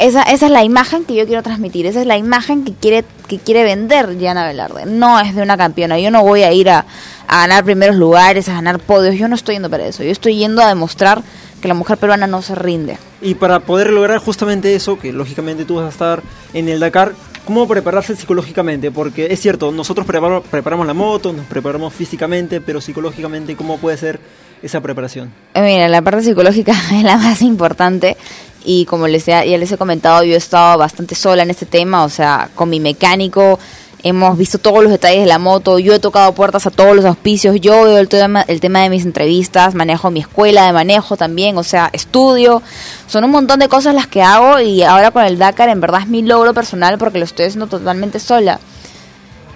Esa, 0.00 0.22
esa 0.22 0.46
es 0.46 0.52
la 0.52 0.64
imagen 0.64 1.04
que 1.04 1.14
yo 1.14 1.26
quiero 1.26 1.42
transmitir, 1.42 1.84
esa 1.86 2.00
es 2.00 2.06
la 2.06 2.16
imagen 2.16 2.64
que 2.64 2.72
quiere 2.72 3.04
que 3.28 3.38
quiere 3.38 3.62
vender 3.64 4.16
Diana 4.16 4.46
Velarde. 4.46 4.86
No 4.86 5.20
es 5.20 5.34
de 5.36 5.42
una 5.42 5.56
campeona, 5.56 5.98
yo 5.98 6.10
no 6.10 6.22
voy 6.24 6.42
a 6.42 6.52
ir 6.52 6.70
a, 6.70 6.86
a 7.28 7.40
ganar 7.40 7.64
primeros 7.64 7.96
lugares, 7.96 8.48
a 8.48 8.54
ganar 8.54 8.78
podios, 8.80 9.14
yo 9.16 9.28
no 9.28 9.34
estoy 9.34 9.56
yendo 9.56 9.68
para 9.70 9.84
eso, 9.86 10.02
yo 10.02 10.10
estoy 10.10 10.36
yendo 10.36 10.62
a 10.62 10.68
demostrar 10.68 11.22
que 11.60 11.68
la 11.68 11.74
mujer 11.74 11.98
peruana 11.98 12.26
no 12.26 12.40
se 12.42 12.54
rinde. 12.54 12.96
Y 13.20 13.34
para 13.34 13.60
poder 13.60 13.90
lograr 13.92 14.18
justamente 14.18 14.74
eso, 14.74 14.98
que 14.98 15.12
lógicamente 15.12 15.64
tú 15.66 15.74
vas 15.76 15.84
a 15.84 15.90
estar 15.90 16.22
en 16.54 16.68
el 16.70 16.80
Dakar, 16.80 17.12
¿cómo 17.44 17.68
prepararse 17.68 18.16
psicológicamente? 18.16 18.90
Porque 18.90 19.26
es 19.30 19.40
cierto, 19.40 19.70
nosotros 19.70 20.06
preparo- 20.06 20.42
preparamos 20.42 20.86
la 20.86 20.94
moto, 20.94 21.32
nos 21.34 21.44
preparamos 21.44 21.92
físicamente, 21.92 22.62
pero 22.62 22.80
psicológicamente, 22.80 23.54
¿cómo 23.54 23.76
puede 23.76 23.98
ser 23.98 24.18
esa 24.62 24.80
preparación? 24.80 25.30
Eh, 25.54 25.60
Mira, 25.62 25.88
la 25.88 26.00
parte 26.02 26.22
psicológica 26.22 26.72
es 26.94 27.02
la 27.02 27.18
más 27.18 27.42
importante 27.42 28.16
y 28.64 28.84
como 28.84 29.08
les 29.08 29.26
he, 29.28 29.30
ya 29.30 29.58
les 29.58 29.72
he 29.72 29.78
comentado, 29.78 30.22
yo 30.22 30.34
he 30.34 30.36
estado 30.36 30.78
bastante 30.78 31.14
sola 31.14 31.42
en 31.42 31.50
este 31.50 31.66
tema, 31.66 32.04
o 32.04 32.08
sea, 32.08 32.50
con 32.54 32.68
mi 32.68 32.80
mecánico 32.80 33.58
hemos 34.02 34.36
visto 34.38 34.58
todos 34.58 34.82
los 34.82 34.92
detalles 34.92 35.20
de 35.20 35.26
la 35.26 35.38
moto, 35.38 35.78
yo 35.78 35.94
he 35.94 35.98
tocado 35.98 36.32
puertas 36.32 36.66
a 36.66 36.70
todos 36.70 36.94
los 36.96 37.04
auspicios, 37.04 37.60
yo 37.60 37.84
veo 37.84 37.98
el 37.98 38.08
tema, 38.08 38.42
el 38.48 38.60
tema 38.60 38.80
de 38.80 38.90
mis 38.90 39.04
entrevistas, 39.04 39.74
manejo 39.74 40.10
mi 40.10 40.20
escuela 40.20 40.66
de 40.66 40.72
manejo 40.72 41.16
también, 41.16 41.58
o 41.58 41.62
sea, 41.62 41.90
estudio, 41.92 42.62
son 43.06 43.24
un 43.24 43.30
montón 43.30 43.60
de 43.60 43.68
cosas 43.68 43.94
las 43.94 44.06
que 44.06 44.22
hago 44.22 44.60
y 44.60 44.82
ahora 44.82 45.10
con 45.10 45.24
el 45.24 45.38
Dakar 45.38 45.68
en 45.68 45.80
verdad 45.80 46.02
es 46.02 46.08
mi 46.08 46.22
logro 46.22 46.54
personal 46.54 46.98
porque 46.98 47.18
lo 47.18 47.24
estoy 47.24 47.46
haciendo 47.46 47.66
totalmente 47.66 48.18
sola. 48.20 48.58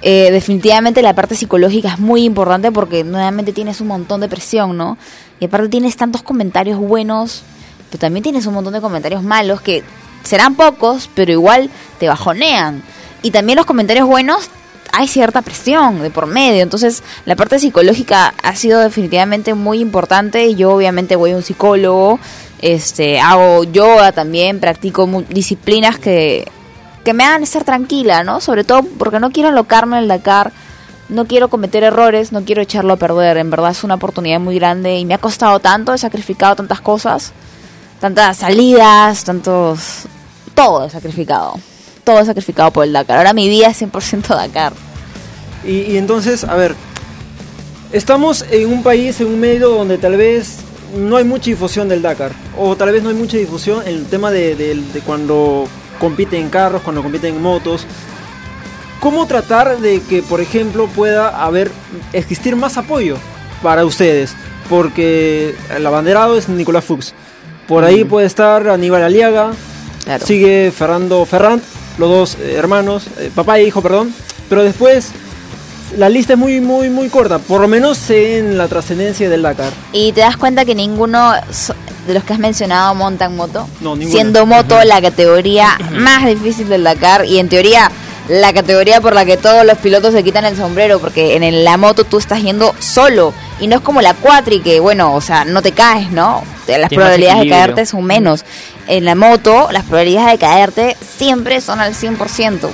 Eh, 0.06 0.30
definitivamente 0.30 1.00
la 1.00 1.14
parte 1.14 1.34
psicológica 1.34 1.94
es 1.94 1.98
muy 1.98 2.24
importante 2.24 2.70
porque 2.70 3.04
nuevamente 3.04 3.54
tienes 3.54 3.80
un 3.80 3.86
montón 3.86 4.20
de 4.20 4.28
presión, 4.28 4.76
¿no? 4.76 4.98
Y 5.40 5.46
aparte 5.46 5.68
tienes 5.70 5.96
tantos 5.96 6.22
comentarios 6.22 6.78
buenos, 6.78 7.42
pero 7.94 8.00
también 8.00 8.24
tienes 8.24 8.44
un 8.46 8.54
montón 8.54 8.72
de 8.72 8.80
comentarios 8.80 9.22
malos 9.22 9.60
que 9.60 9.84
serán 10.24 10.56
pocos, 10.56 11.08
pero 11.14 11.30
igual 11.30 11.70
te 12.00 12.08
bajonean. 12.08 12.82
Y 13.22 13.30
también 13.30 13.56
los 13.56 13.66
comentarios 13.66 14.08
buenos 14.08 14.50
hay 14.92 15.06
cierta 15.06 15.42
presión 15.42 16.02
de 16.02 16.10
por 16.10 16.26
medio, 16.26 16.60
entonces 16.60 17.04
la 17.24 17.36
parte 17.36 17.60
psicológica 17.60 18.34
ha 18.42 18.56
sido 18.56 18.80
definitivamente 18.80 19.54
muy 19.54 19.78
importante 19.78 20.56
yo 20.56 20.72
obviamente 20.72 21.14
voy 21.14 21.30
a 21.30 21.36
un 21.36 21.44
psicólogo, 21.44 22.18
este, 22.60 23.20
hago 23.20 23.62
yoga 23.62 24.10
también, 24.10 24.58
practico 24.58 25.08
disciplinas 25.28 25.96
que 25.96 26.48
que 27.04 27.14
me 27.14 27.22
hagan 27.22 27.44
estar 27.44 27.62
tranquila, 27.62 28.24
¿no? 28.24 28.40
Sobre 28.40 28.64
todo 28.64 28.82
porque 28.98 29.20
no 29.20 29.30
quiero 29.30 29.50
alocarme 29.50 29.98
en 29.98 30.02
el 30.02 30.08
Dakar, 30.08 30.50
no 31.08 31.26
quiero 31.26 31.48
cometer 31.48 31.84
errores, 31.84 32.32
no 32.32 32.44
quiero 32.44 32.62
echarlo 32.62 32.94
a 32.94 32.96
perder. 32.96 33.36
En 33.36 33.50
verdad 33.50 33.70
es 33.70 33.84
una 33.84 33.94
oportunidad 33.94 34.40
muy 34.40 34.56
grande 34.56 34.98
y 34.98 35.04
me 35.04 35.14
ha 35.14 35.18
costado 35.18 35.60
tanto, 35.60 35.92
he 35.92 35.98
sacrificado 35.98 36.56
tantas 36.56 36.80
cosas, 36.80 37.32
tantas 38.04 38.36
salidas, 38.36 39.24
tantos... 39.24 40.02
Todo 40.54 40.90
sacrificado. 40.90 41.54
Todo 42.04 42.22
sacrificado 42.22 42.70
por 42.70 42.84
el 42.84 42.92
Dakar. 42.92 43.16
Ahora 43.16 43.32
mi 43.32 43.48
vida 43.48 43.68
es 43.68 43.80
100% 43.80 44.26
Dakar. 44.28 44.74
Y, 45.66 45.96
entonces, 45.96 46.44
a 46.44 46.54
ver, 46.54 46.74
estamos 47.92 48.44
en 48.50 48.70
un 48.70 48.82
país, 48.82 49.18
en 49.22 49.28
un 49.28 49.40
medio 49.40 49.70
donde 49.70 49.96
tal 49.96 50.18
vez 50.18 50.58
no 50.94 51.16
hay 51.16 51.24
mucha 51.24 51.46
difusión 51.46 51.88
del 51.88 52.02
Dakar, 52.02 52.32
o 52.58 52.76
tal 52.76 52.92
vez 52.92 53.02
no 53.02 53.08
hay 53.08 53.14
mucha 53.14 53.38
difusión 53.38 53.80
en 53.86 53.94
el 53.94 54.04
tema 54.04 54.30
de 54.30 55.00
cuando 55.06 55.66
compiten 55.98 56.42
en 56.42 56.50
carros, 56.50 56.82
cuando 56.82 57.02
compiten 57.02 57.36
en 57.36 57.40
motos. 57.42 57.86
¿Cómo 59.00 59.26
tratar 59.26 59.78
de 59.78 60.02
que, 60.02 60.22
por 60.22 60.42
ejemplo, 60.42 60.88
pueda 60.88 61.42
haber, 61.42 61.72
existir 62.12 62.54
más 62.54 62.76
apoyo? 62.76 63.16
para 63.64 63.86
ustedes, 63.86 64.36
porque 64.68 65.54
el 65.74 65.86
abanderado 65.86 66.36
es 66.36 66.50
Nicolás 66.50 66.84
Fuchs. 66.84 67.14
Por 67.68 67.84
ahí 67.84 68.04
puede 68.04 68.26
estar 68.26 68.68
Aníbal 68.68 69.02
Aliaga, 69.02 69.52
Claro. 70.04 70.26
sigue 70.26 70.70
Fernando 70.76 71.24
Ferrand, 71.24 71.62
los 71.98 72.08
dos 72.10 72.36
eh, 72.40 72.54
hermanos, 72.58 73.04
eh, 73.18 73.30
papá 73.34 73.58
e 73.58 73.64
hijo, 73.64 73.80
perdón. 73.80 74.12
Pero 74.50 74.62
después 74.62 75.08
la 75.96 76.08
lista 76.08 76.34
es 76.34 76.38
muy, 76.38 76.60
muy, 76.60 76.90
muy 76.90 77.08
corta, 77.08 77.38
por 77.38 77.60
lo 77.60 77.68
menos 77.68 78.10
en 78.10 78.58
la 78.58 78.68
trascendencia 78.68 79.30
del 79.30 79.42
Dakar. 79.42 79.72
Y 79.92 80.12
te 80.12 80.20
das 80.20 80.36
cuenta 80.36 80.64
que 80.64 80.74
ninguno 80.74 81.32
de 82.06 82.12
los 82.14 82.22
que 82.24 82.32
has 82.34 82.38
mencionado 82.38 82.94
montan 82.94 83.34
moto. 83.36 83.66
No, 83.80 83.96
ninguno. 83.96 84.10
Siendo 84.14 84.44
moto 84.44 84.82
la 84.84 85.00
categoría 85.00 85.78
más 85.92 86.26
difícil 86.26 86.68
del 86.68 86.84
Dakar 86.84 87.24
y 87.24 87.38
en 87.38 87.48
teoría 87.48 87.90
la 88.28 88.52
categoría 88.52 89.00
por 89.00 89.14
la 89.14 89.24
que 89.24 89.36
todos 89.36 89.64
los 89.66 89.78
pilotos 89.78 90.12
se 90.12 90.22
quitan 90.24 90.44
el 90.46 90.56
sombrero 90.56 90.98
porque 90.98 91.36
en 91.36 91.42
el- 91.42 91.62
la 91.64 91.76
moto 91.76 92.04
tú 92.04 92.18
estás 92.18 92.42
yendo 92.42 92.74
solo 92.78 93.32
y 93.60 93.66
no 93.66 93.76
es 93.76 93.82
como 93.82 94.00
la 94.02 94.14
cuatri 94.14 94.60
que 94.60 94.80
bueno, 94.80 95.14
o 95.14 95.20
sea, 95.20 95.44
no 95.44 95.60
te 95.62 95.72
caes, 95.72 96.10
¿no? 96.10 96.42
Te- 96.66 96.78
Las 96.78 96.88
probabilidades 96.96 97.38
de 97.40 97.48
caerte 97.50 97.86
son 97.86 98.04
menos. 98.04 98.44
En 98.86 99.04
la 99.04 99.14
moto 99.14 99.68
las 99.72 99.84
probabilidades 99.84 100.32
de 100.32 100.38
caerte 100.38 100.96
siempre 101.16 101.60
son 101.60 101.80
al 101.80 101.94
100%. 101.94 102.70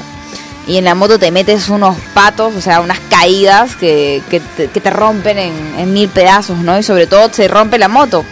Y 0.67 0.77
en 0.77 0.85
la 0.85 0.95
moto 0.95 1.19
te 1.19 1.31
metes 1.33 1.69
unos 1.69 1.97
patos, 2.15 2.55
o 2.55 2.61
sea, 2.61 2.81
unas 2.81 3.01
caídas 3.09 3.75
que, 3.77 4.23
que 4.31 4.41
te, 4.41 4.69
que 4.69 4.81
te 4.81 4.91
rompen 4.91 5.39
en, 5.39 5.53
en 5.79 5.93
mil 5.93 6.09
pedazos, 6.09 6.59
¿no? 6.59 6.79
Y 6.79 6.83
sobre 6.83 7.07
todo 7.07 7.33
se 7.33 7.49
rompe 7.49 7.79
la 7.79 7.89
moto. 7.89 8.25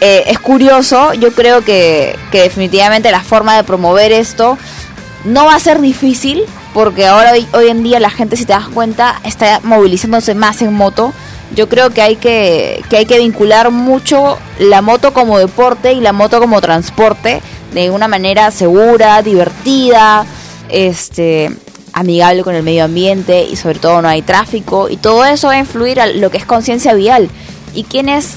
Eh, 0.00 0.24
es 0.26 0.38
curioso, 0.38 1.14
yo 1.14 1.32
creo 1.32 1.62
que, 1.64 2.16
que 2.30 2.42
definitivamente 2.42 3.10
la 3.10 3.22
forma 3.22 3.56
de 3.56 3.64
promover 3.64 4.12
esto 4.12 4.58
no 5.24 5.46
va 5.46 5.54
a 5.54 5.58
ser 5.60 5.80
difícil, 5.80 6.42
porque 6.74 7.06
ahora 7.06 7.32
hoy, 7.32 7.48
hoy 7.54 7.68
en 7.70 7.82
día 7.82 7.98
la 7.98 8.10
gente, 8.10 8.36
si 8.36 8.44
te 8.44 8.52
das 8.52 8.68
cuenta, 8.68 9.18
está 9.24 9.60
movilizándose 9.64 10.34
más 10.34 10.60
en 10.60 10.74
moto. 10.74 11.14
Yo 11.54 11.68
creo 11.68 11.90
que 11.90 12.02
hay 12.02 12.16
que, 12.16 12.82
que 12.90 12.96
hay 12.96 13.06
que 13.06 13.18
vincular 13.18 13.70
mucho 13.70 14.38
la 14.58 14.82
moto 14.82 15.12
como 15.12 15.38
deporte 15.38 15.92
y 15.92 16.00
la 16.00 16.12
moto 16.12 16.40
como 16.40 16.60
transporte 16.60 17.40
de 17.72 17.90
una 17.90 18.08
manera 18.08 18.50
segura, 18.50 19.22
divertida, 19.22 20.26
este 20.68 21.50
amigable 21.92 22.42
con 22.42 22.54
el 22.54 22.62
medio 22.62 22.84
ambiente 22.84 23.44
y 23.44 23.56
sobre 23.56 23.78
todo 23.78 24.02
no 24.02 24.08
hay 24.08 24.20
tráfico 24.20 24.90
y 24.90 24.98
todo 24.98 25.24
eso 25.24 25.48
va 25.48 25.54
a 25.54 25.58
influir 25.58 25.98
a 25.98 26.06
lo 26.06 26.30
que 26.30 26.36
es 26.36 26.44
conciencia 26.44 26.94
vial. 26.94 27.30
¿Y 27.74 27.84
quiénes 27.84 28.36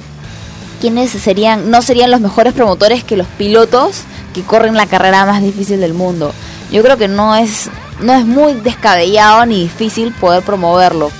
quiénes 0.80 1.12
serían 1.12 1.70
no 1.70 1.82
serían 1.82 2.10
los 2.10 2.22
mejores 2.22 2.54
promotores 2.54 3.04
que 3.04 3.18
los 3.18 3.28
pilotos 3.28 4.04
que 4.34 4.44
corren 4.44 4.76
la 4.76 4.86
carrera 4.86 5.26
más 5.26 5.42
difícil 5.42 5.82
del 5.82 5.94
mundo? 5.94 6.34
Yo 6.72 6.84
creo 6.84 6.98
que 6.98 7.08
no 7.08 7.36
es 7.36 7.70
no 8.00 8.14
es 8.14 8.26
muy 8.26 8.54
descabellado 8.54 9.46
ni 9.46 9.64
difícil 9.64 10.14
poder 10.14 10.42
promoverlo. 10.44 11.12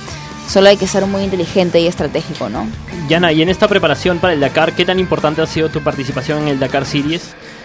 Solo 0.50 0.68
hay 0.68 0.76
que 0.76 0.86
ser 0.88 1.06
muy 1.06 1.22
inteligente 1.22 1.78
y 1.80 1.86
estratégico, 1.86 2.48
¿no? 2.48 2.66
Yana, 3.08 3.32
y 3.32 3.42
en 3.42 3.48
esta 3.48 3.68
preparación 3.68 4.18
para 4.18 4.32
el 4.32 4.40
Dakar, 4.40 4.72
¿qué 4.72 4.84
tan 4.84 4.98
importante 4.98 5.40
ha 5.42 5.46
sido 5.46 5.68
tu 5.68 5.80
participación 5.80 6.38
en 6.42 6.48
el 6.48 6.58
Dakar 6.58 6.84
Series? 6.86 7.22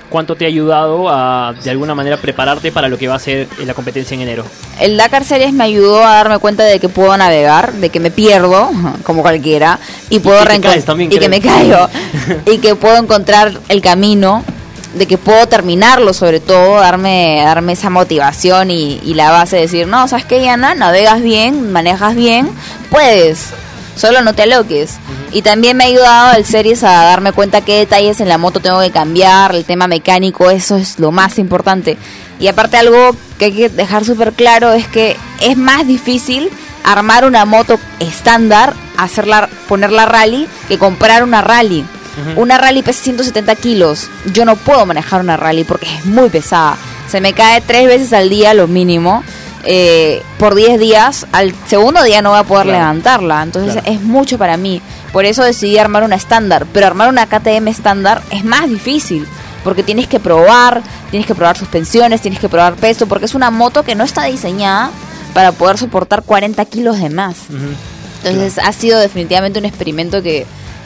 ¿Cuánto 0.10 0.36
te 0.36 0.46
ha 0.46 0.48
ayudado 0.48 1.10
a, 1.10 1.54
de 1.64 1.72
alguna 1.72 1.96
manera, 1.96 2.18
prepararte 2.18 2.72
para 2.72 2.88
lo 2.88 2.98
que 3.00 3.08
va 3.08 3.16
a 3.16 3.20
ser 3.20 3.48
la 3.66 3.74
competencia 3.74 4.14
en 4.14 4.22
enero? 4.22 4.46
El 4.80 4.98
Dakar 4.98 5.24
Series 5.24 5.52
me 5.52 5.64
ayudó 5.64 6.06
a 6.06 6.14
darme 6.14 6.38
cuenta 6.38 6.64
de 6.64 6.80
que 6.80 6.88
puedo 6.90 7.16
navegar, 7.18 7.74
de 7.74 7.90
que 7.90 8.00
me 8.00 8.12
pierdo, 8.12 8.70
como 9.04 9.24
cualquiera, 9.24 9.80
y 10.12 10.20
puedo 10.20 10.40
que 10.42 10.46
te 10.46 10.54
reencon- 10.54 10.62
caes 10.62 10.86
también, 10.86 11.12
y 11.12 11.18
que 11.18 11.28
me 11.28 11.42
caigo, 11.42 11.90
y 12.46 12.60
que 12.60 12.76
puedo 12.76 12.98
encontrar 12.98 13.52
el 13.68 13.82
camino, 13.82 14.44
de 14.96 15.06
que 15.08 15.18
puedo 15.18 15.48
terminarlo, 15.48 16.14
sobre 16.14 16.40
todo, 16.40 16.76
darme, 16.76 17.42
darme 17.44 17.74
esa 17.74 17.90
motivación 17.90 18.72
y, 18.72 19.00
y 19.04 19.14
la 19.14 19.32
base 19.32 19.58
de 19.58 19.64
decir, 19.64 19.88
no, 19.88 20.08
sabes 20.08 20.26
qué, 20.26 20.42
Yana, 20.42 20.74
navegas 20.74 21.22
bien, 21.22 21.72
manejas 21.72 22.16
bien, 22.16 22.50
puedes, 22.90 23.50
solo 23.96 24.22
no 24.22 24.34
te 24.34 24.44
aloques. 24.44 24.96
Y 25.32 25.42
también 25.42 25.76
me 25.76 25.84
ha 25.84 25.88
ayudado 25.88 26.38
el 26.38 26.46
series 26.46 26.84
a 26.84 27.04
darme 27.04 27.34
cuenta 27.34 27.62
qué 27.62 27.80
detalles 27.80 28.22
en 28.22 28.30
la 28.30 28.38
moto 28.38 28.62
tengo 28.62 28.80
que 28.80 28.92
cambiar, 28.92 29.54
el 29.54 29.66
tema 29.66 29.88
mecánico, 29.88 30.50
eso 30.50 30.78
es 30.78 30.98
lo 30.98 31.12
más 31.12 31.40
importante. 31.40 31.98
Y 32.40 32.48
aparte 32.48 32.78
algo 32.78 33.16
que 33.38 33.46
hay 33.46 33.52
que 33.52 33.70
dejar 33.70 34.06
súper 34.06 34.34
claro 34.34 34.72
es 34.72 34.88
que 34.88 35.18
es 35.42 35.58
más 35.58 35.88
difícil 35.88 36.50
armar 36.84 37.26
una 37.26 37.46
moto 37.46 37.80
estándar, 38.00 38.74
hacerla, 38.98 39.50
ponerla 39.68 40.06
rally, 40.06 40.48
que 40.68 40.78
comprar 40.78 41.24
una 41.24 41.42
rally. 41.42 41.86
Una 42.36 42.58
rally 42.58 42.82
pesa 42.82 43.04
170 43.04 43.56
kilos. 43.56 44.10
Yo 44.34 44.46
no 44.46 44.56
puedo 44.56 44.86
manejar 44.86 45.22
una 45.22 45.36
rally 45.38 45.64
porque 45.64 45.86
es 45.88 46.06
muy 46.06 46.30
pesada. 46.30 46.78
Se 47.10 47.20
me 47.22 47.34
cae 47.34 47.62
tres 47.62 47.88
veces 47.88 48.14
al 48.14 48.30
día 48.30 48.54
lo 48.54 48.68
mínimo. 48.68 49.24
eh, 49.68 50.22
por 50.38 50.54
10 50.54 50.80
días, 50.80 51.26
al 51.32 51.52
segundo 51.68 52.04
día 52.04 52.22
no 52.22 52.30
voy 52.30 52.38
a 52.40 52.44
poder 52.44 52.66
Claro. 52.68 52.80
levantarla. 52.82 53.42
Entonces 53.42 53.74
Claro. 53.74 53.92
es 53.92 54.00
mucho 54.00 54.38
para 54.38 54.58
mí. 54.58 54.80
Por 55.12 55.26
eso 55.26 55.42
decidí 55.44 55.80
armar 55.80 56.04
una 56.04 56.16
estándar. 56.16 56.68
Pero 56.72 56.86
armar 56.86 57.10
una 57.10 57.26
KTM 57.26 57.68
estándar 57.70 58.22
es 58.30 58.46
más 58.46 58.70
difícil. 58.70 59.26
Porque 59.64 59.82
tienes 59.82 60.08
que 60.08 60.20
probar, 60.20 60.84
tienes 61.10 61.26
que 61.26 61.34
probar 61.34 61.58
suspensiones, 61.58 62.22
tienes 62.22 62.40
que 62.40 62.48
probar 62.48 62.76
peso. 62.76 63.08
Porque 63.08 63.26
es 63.26 63.34
una 63.34 63.50
moto 63.50 63.82
que 63.82 63.96
no 63.96 64.04
está 64.04 64.26
diseñada 64.26 64.92
para 65.34 65.52
poder 65.52 65.80
soportar 65.80 66.22
40 66.22 66.64
kilos 66.66 67.00
de 67.00 67.10
más. 67.10 67.36
Entonces 68.24 68.60
ha 68.64 68.72
sido 68.72 69.00
definitivamente 69.00 69.58
un 69.58 69.66
experimento 69.66 70.22
que, 70.22 70.46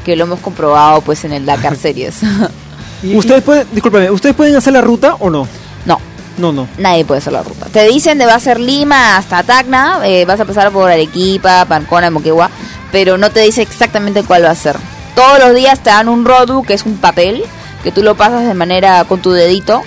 que 0.10 0.16
lo 0.16 0.24
hemos 0.26 0.40
comprobado 0.40 1.02
pues 1.02 1.24
en 1.24 1.34
el 1.34 1.46
Dakar 1.46 1.76
Series. 1.82 2.16
¿Ustedes 3.16 3.44
pueden, 3.44 3.68
discúlpeme, 3.72 4.10
¿ustedes 4.12 4.36
pueden 4.36 4.56
hacer 4.56 4.74
la 4.74 4.82
ruta 4.82 5.16
o 5.20 5.30
no? 5.30 5.48
no, 5.86 6.00
No, 6.38 6.52
no. 6.52 6.68
nadie 6.78 7.06
puede 7.06 7.20
hacer 7.20 7.32
la 7.34 7.44
ruta. 7.44 7.68
Te 7.72 7.88
dicen 7.88 8.18
de 8.18 8.26
va 8.26 8.36
a 8.36 8.40
ser 8.40 8.60
Lima 8.60 9.18
hasta 9.18 9.44
Tacna, 9.44 10.00
eh, 10.04 10.26
vas 10.26 10.40
a 10.40 10.46
pasar 10.46 10.72
por 10.72 10.90
Arequipa, 10.92 11.66
Pancona, 11.66 12.10
Moquegua, 12.10 12.50
pero 12.92 13.18
no 13.18 13.30
te 13.30 13.42
dice 13.42 13.62
exactamente 13.62 14.24
cuál 14.24 14.44
va 14.46 14.50
a 14.52 14.56
ser. 14.56 14.76
Todos 15.16 15.40
los 15.40 15.54
días 15.56 15.80
te 15.82 15.90
dan 15.92 16.10
un 16.10 16.26
rodu, 16.26 16.64
que 16.64 16.74
es 16.74 16.84
un 16.86 16.98
papel, 16.98 17.44
que 17.84 17.92
tú 17.92 18.02
lo 18.04 18.16
pasas 18.16 18.46
de 18.48 18.54
manera 18.54 19.04
con 19.06 19.22
tu 19.22 19.32
dedito 19.32 19.82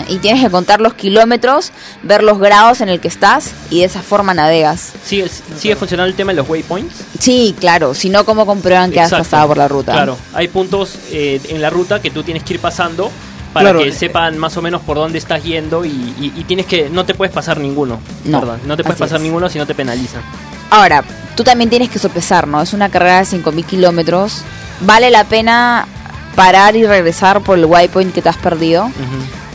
y 0.08 0.18
tienes 0.18 0.42
que 0.42 0.50
contar 0.50 0.80
los 0.80 0.94
kilómetros, 0.94 1.72
ver 2.02 2.22
los 2.22 2.38
grados 2.38 2.80
en 2.80 2.88
el 2.88 3.00
que 3.00 3.08
estás 3.08 3.52
y 3.70 3.80
de 3.80 3.86
esa 3.86 4.02
forma 4.02 4.34
navegas. 4.34 4.92
¿Sigue, 5.04 5.28
sigue 5.58 5.76
funcionando 5.76 6.08
el 6.10 6.14
tema 6.16 6.32
de 6.32 6.36
los 6.36 6.48
waypoints? 6.48 6.94
Sí, 7.18 7.54
claro, 7.58 7.94
si 7.94 8.08
no, 8.10 8.24
¿cómo 8.24 8.46
comprueban 8.46 8.90
que 8.90 8.96
Exacto. 8.98 9.16
has 9.16 9.28
pasado 9.28 9.48
por 9.48 9.58
la 9.58 9.68
ruta? 9.68 9.92
Claro, 9.92 10.16
hay 10.34 10.48
puntos 10.48 10.96
eh, 11.10 11.40
en 11.48 11.60
la 11.62 11.70
ruta 11.70 12.00
que 12.00 12.10
tú 12.10 12.22
tienes 12.22 12.42
que 12.42 12.54
ir 12.54 12.60
pasando 12.60 13.10
para 13.52 13.70
Claro. 13.70 13.84
que 13.84 13.92
sepan 13.92 14.36
más 14.36 14.56
o 14.56 14.62
menos 14.62 14.82
por 14.82 14.96
dónde 14.96 15.16
estás 15.18 15.44
yendo 15.44 15.84
y, 15.84 15.88
y- 15.88 16.32
y 16.36 16.44
tienes 16.44 16.66
que 16.66 16.88
no 16.90 17.04
te 17.04 17.14
puedes 17.14 17.32
pasar 17.32 17.58
ninguno, 17.58 18.00
No. 18.24 18.40
No 18.66 18.76
te 18.76 18.82
puedes 18.82 18.98
pasar 18.98 19.18
es. 19.18 19.22
ninguno 19.22 19.48
si 19.48 19.58
no 19.58 19.66
te 19.66 19.74
penalizan. 19.76 20.22
Ahora, 20.70 21.04
tú 21.36 21.44
también 21.44 21.70
tienes 21.70 21.88
que 21.88 22.00
sopesar, 22.00 22.48
¿no? 22.48 22.60
Es 22.62 22.72
una 22.72 22.88
carrera 22.88 23.18
de 23.18 23.26
5.000 23.26 23.64
kilómetros. 23.64 24.42
¿Vale 24.80 25.08
la 25.10 25.22
pena 25.22 25.86
parar 26.34 26.74
y 26.74 26.84
regresar 26.84 27.42
por 27.42 27.56
el 27.56 27.64
waypoint 27.66 28.12
que 28.12 28.20
te 28.22 28.28
has 28.28 28.36
perdido 28.36 28.86
Ujú. 28.86 28.92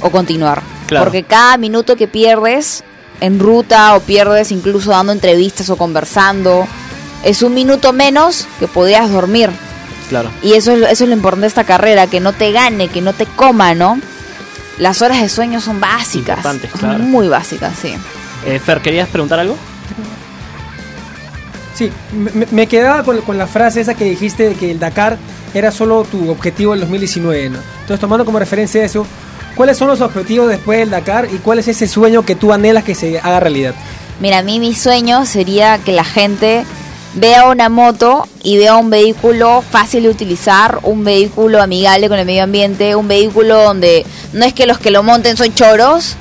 O 0.02 0.10
continuar? 0.10 0.62
Claro. 0.88 1.06
Porque 1.06 1.24
cada 1.24 1.58
minuto 1.58 1.96
que 1.96 2.08
pierdes 2.08 2.84
en 3.22 3.40
ruta 3.40 3.96
o 3.96 4.02
pierdes 4.02 4.52
incluso 4.52 4.92
dando 4.92 5.12
entrevistas 5.12 5.70
o 5.70 5.78
conversando, 5.78 6.68
es 7.24 7.42
un 7.42 7.54
minuto 7.54 7.94
menos 7.94 8.48
que 8.60 8.68
podías 8.68 9.12
dormir. 9.12 9.50
Claro. 10.10 10.30
Y 10.42 10.54
eso 10.54 10.72
es, 10.72 10.82
eso 10.90 11.04
es 11.04 11.10
lo 11.10 11.16
importante 11.16 11.42
de 11.42 11.48
esta 11.48 11.64
carrera, 11.64 12.08
que 12.08 12.20
no 12.20 12.34
te 12.34 12.52
gane, 12.52 12.88
que 12.88 13.02
no 13.02 13.14
te 13.14 13.26
coma, 13.26 13.76
¿no? 13.76 14.00
Las 14.80 15.02
horas 15.02 15.22
de 15.22 15.30
sueño 15.30 15.62
son 15.62 15.80
básicas. 15.80 16.38
Importantes, 16.38 16.72
son 16.72 16.80
claro. 16.80 17.00
Muy 17.00 17.28
básicas, 17.28 17.74
sí. 17.80 17.94
Eh, 18.46 18.60
Fer, 18.60 18.82
¿querías 18.82 19.10
preguntar 19.10 19.40
algo? 19.40 19.58
Sí, 21.76 21.92
me, 22.12 22.48
me 22.50 22.68
quedaba 22.68 23.04
con, 23.04 23.22
con 23.22 23.38
la 23.38 23.48
frase 23.48 23.82
esa 23.82 23.94
que 23.94 24.06
dijiste 24.06 24.50
de 24.50 24.56
que 24.56 24.72
el 24.72 24.80
Dakar 24.80 25.18
era 25.54 25.72
solo 25.72 26.04
tu 26.04 26.30
objetivo 26.30 26.74
en 26.74 26.82
2019, 26.82 27.50
¿no? 27.50 27.60
Entonces, 27.82 28.00
tomando 28.00 28.26
como 28.26 28.40
referencia 28.40 28.84
eso, 28.84 29.06
¿cuáles 29.56 29.78
son 29.78 29.88
los 29.88 30.02
objetivos 30.02 30.50
después 30.50 30.80
del 30.80 30.90
Dakar 30.90 31.28
y 31.32 31.38
cuál 31.38 31.60
es 31.60 31.68
ese 31.68 31.88
sueño 31.88 32.24
que 32.24 32.36
tú 32.36 32.54
anhelas 32.54 32.84
que 32.84 32.96
se 32.96 33.20
haga 33.20 33.40
realidad? 33.40 33.76
Mira, 34.20 34.40
a 34.40 34.44
mí 34.44 34.60
mi 34.60 34.76
sueño 34.76 35.26
sería 35.26 35.78
que 35.78 35.92
la 35.92 36.04
gente 36.04 36.66
vea 37.16 37.48
una 37.50 37.70
moto 37.70 38.28
y 38.44 38.58
vea 38.58 38.76
un 38.76 38.90
vehículo 38.90 39.64
fácil 39.70 40.04
de 40.04 40.10
utilizar, 40.10 40.80
un 40.84 41.04
vehículo 41.04 41.62
amigable 41.62 42.10
con 42.10 42.20
el 42.20 42.26
medio 42.26 42.44
ambiente, 42.44 42.96
un 42.96 43.08
vehículo 43.08 43.64
donde 43.64 44.06
no 44.34 44.46
es 44.46 44.54
que 44.54 44.66
los 44.66 44.78
que 44.78 44.92
lo 44.92 45.04
monten 45.04 45.38
son 45.38 45.54
choros, 45.54 46.16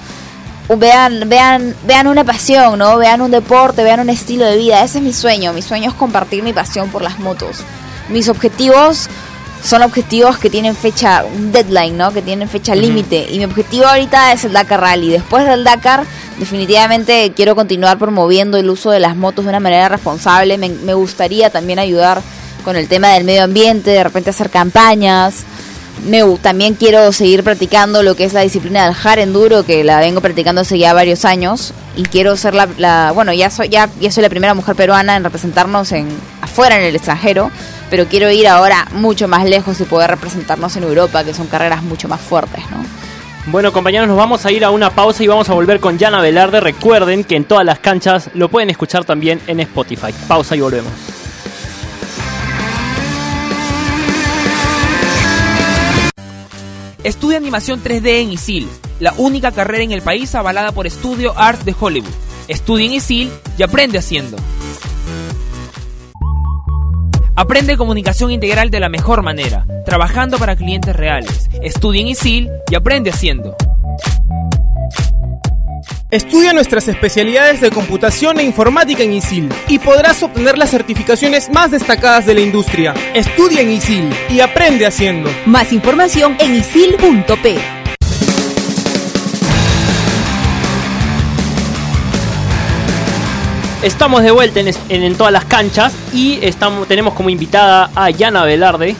vean, 0.76 1.28
vean, 1.28 1.74
vean 1.86 2.06
una 2.06 2.24
pasión, 2.24 2.78
¿no? 2.78 2.98
Vean 2.98 3.20
un 3.20 3.30
deporte, 3.30 3.82
vean 3.82 4.00
un 4.00 4.10
estilo 4.10 4.44
de 4.44 4.56
vida. 4.56 4.82
Ese 4.82 4.98
es 4.98 5.04
mi 5.04 5.12
sueño. 5.12 5.52
Mi 5.52 5.62
sueño 5.62 5.90
es 5.90 5.94
compartir 5.94 6.42
mi 6.42 6.52
pasión 6.52 6.90
por 6.90 7.02
las 7.02 7.18
motos. 7.18 7.58
Mis 8.10 8.28
objetivos 8.28 9.08
son 9.62 9.82
objetivos 9.82 10.38
que 10.38 10.50
tienen 10.50 10.74
fecha, 10.76 11.24
un 11.24 11.52
deadline, 11.52 11.96
¿no? 11.96 12.12
Que 12.12 12.22
tienen 12.22 12.48
fecha 12.48 12.74
límite. 12.74 13.26
Y 13.30 13.38
mi 13.38 13.44
objetivo 13.44 13.86
ahorita 13.86 14.32
es 14.32 14.44
el 14.44 14.52
Dakar 14.52 14.80
Rally. 14.80 15.08
Después 15.10 15.44
del 15.46 15.64
Dakar, 15.64 16.04
definitivamente 16.38 17.32
quiero 17.36 17.54
continuar 17.54 17.98
promoviendo 17.98 18.56
el 18.56 18.70
uso 18.70 18.90
de 18.90 19.00
las 19.00 19.16
motos 19.16 19.44
de 19.44 19.50
una 19.50 19.60
manera 19.60 19.88
responsable. 19.88 20.58
Me, 20.58 20.68
me 20.68 20.94
gustaría 20.94 21.50
también 21.50 21.78
ayudar 21.78 22.22
con 22.64 22.76
el 22.76 22.88
tema 22.88 23.08
del 23.08 23.24
medio 23.24 23.44
ambiente, 23.44 23.90
de 23.90 24.02
repente 24.04 24.30
hacer 24.30 24.50
campañas. 24.50 25.44
Me, 26.06 26.22
también 26.40 26.74
quiero 26.74 27.12
seguir 27.12 27.42
practicando 27.42 28.02
lo 28.02 28.14
que 28.14 28.24
es 28.24 28.32
la 28.32 28.42
disciplina 28.42 28.86
del 28.86 28.94
hard 29.02 29.18
enduro, 29.18 29.64
que 29.64 29.82
la 29.84 29.98
vengo 29.98 30.20
practicando 30.20 30.60
hace 30.60 30.78
ya 30.78 30.92
varios 30.94 31.24
años. 31.24 31.72
Y 31.96 32.02
quiero 32.04 32.36
ser 32.36 32.54
la, 32.54 32.68
la- 32.78 33.10
bueno, 33.12 33.32
ya 33.32 33.50
soy, 33.50 33.68
ya, 33.68 33.88
ya 34.00 34.10
soy 34.12 34.22
la 34.22 34.28
primera 34.28 34.54
mujer 34.54 34.76
peruana 34.76 35.16
en 35.16 35.24
representarnos 35.24 35.90
en, 35.92 36.08
afuera 36.40 36.78
en 36.78 36.84
el 36.84 36.94
extranjero, 36.94 37.50
pero 37.90 38.06
quiero 38.06 38.30
ir 38.30 38.48
ahora 38.48 38.86
mucho 38.92 39.28
más 39.28 39.44
lejos 39.44 39.80
y 39.80 39.84
poder 39.84 40.10
representarnos 40.10 40.76
en 40.76 40.84
Europa, 40.84 41.24
que 41.24 41.34
son 41.34 41.46
carreras 41.46 41.82
mucho 41.82 42.08
más 42.08 42.20
fuertes, 42.20 42.62
¿no? 42.70 42.78
Bueno, 43.50 43.72
compañeros, 43.72 44.06
nos 44.08 44.18
vamos 44.18 44.44
a 44.44 44.52
ir 44.52 44.62
a 44.62 44.70
una 44.70 44.90
pausa 44.90 45.24
y 45.24 45.26
vamos 45.26 45.48
a 45.48 45.54
volver 45.54 45.80
con 45.80 45.96
Yana 45.96 46.20
Velarde. 46.20 46.60
Recuerden 46.60 47.24
que 47.24 47.34
en 47.34 47.44
todas 47.44 47.64
las 47.64 47.78
canchas 47.78 48.28
lo 48.34 48.50
pueden 48.50 48.68
escuchar 48.68 49.06
también 49.06 49.40
en 49.46 49.60
Spotify. 49.60 50.12
Pausa 50.26 50.54
y 50.54 50.60
volvemos. 50.60 50.92
Estudia 57.02 57.38
animación 57.38 57.82
3D 57.82 58.22
en 58.22 58.32
ISIL, 58.32 58.68
la 59.00 59.14
única 59.16 59.50
carrera 59.52 59.82
en 59.82 59.92
el 59.92 60.02
país 60.02 60.34
avalada 60.34 60.72
por 60.72 60.90
Studio 60.90 61.32
Art 61.38 61.62
de 61.62 61.74
Hollywood. 61.78 62.10
Estudia 62.48 62.84
en 62.84 62.92
ISIL 62.92 63.30
y 63.56 63.62
aprende 63.62 63.96
haciendo. 63.96 64.36
Aprende 67.38 67.76
comunicación 67.76 68.32
integral 68.32 68.68
de 68.68 68.80
la 68.80 68.88
mejor 68.88 69.22
manera, 69.22 69.64
trabajando 69.84 70.38
para 70.38 70.56
clientes 70.56 70.96
reales. 70.96 71.48
Estudia 71.62 72.00
en 72.00 72.08
ISIL 72.08 72.50
y 72.68 72.74
aprende 72.74 73.10
haciendo. 73.10 73.56
Estudia 76.10 76.52
nuestras 76.52 76.88
especialidades 76.88 77.60
de 77.60 77.70
computación 77.70 78.40
e 78.40 78.42
informática 78.42 79.04
en 79.04 79.12
ISIL 79.12 79.48
y 79.68 79.78
podrás 79.78 80.20
obtener 80.24 80.58
las 80.58 80.70
certificaciones 80.70 81.48
más 81.48 81.70
destacadas 81.70 82.26
de 82.26 82.34
la 82.34 82.40
industria. 82.40 82.92
Estudia 83.14 83.60
en 83.60 83.70
ISIL 83.70 84.12
y 84.28 84.40
aprende 84.40 84.84
haciendo. 84.84 85.30
Más 85.46 85.72
información 85.72 86.36
en 86.40 86.56
isil.p. 86.56 87.77
Estamos 93.82 94.24
de 94.24 94.32
vuelta 94.32 94.58
en, 94.58 94.74
en 94.88 95.14
todas 95.14 95.32
las 95.32 95.44
canchas 95.44 95.92
y 96.12 96.40
estamos, 96.42 96.88
tenemos 96.88 97.14
como 97.14 97.30
invitada 97.30 97.90
a 97.94 98.10
Yana 98.10 98.42
Velarde, 98.42 98.96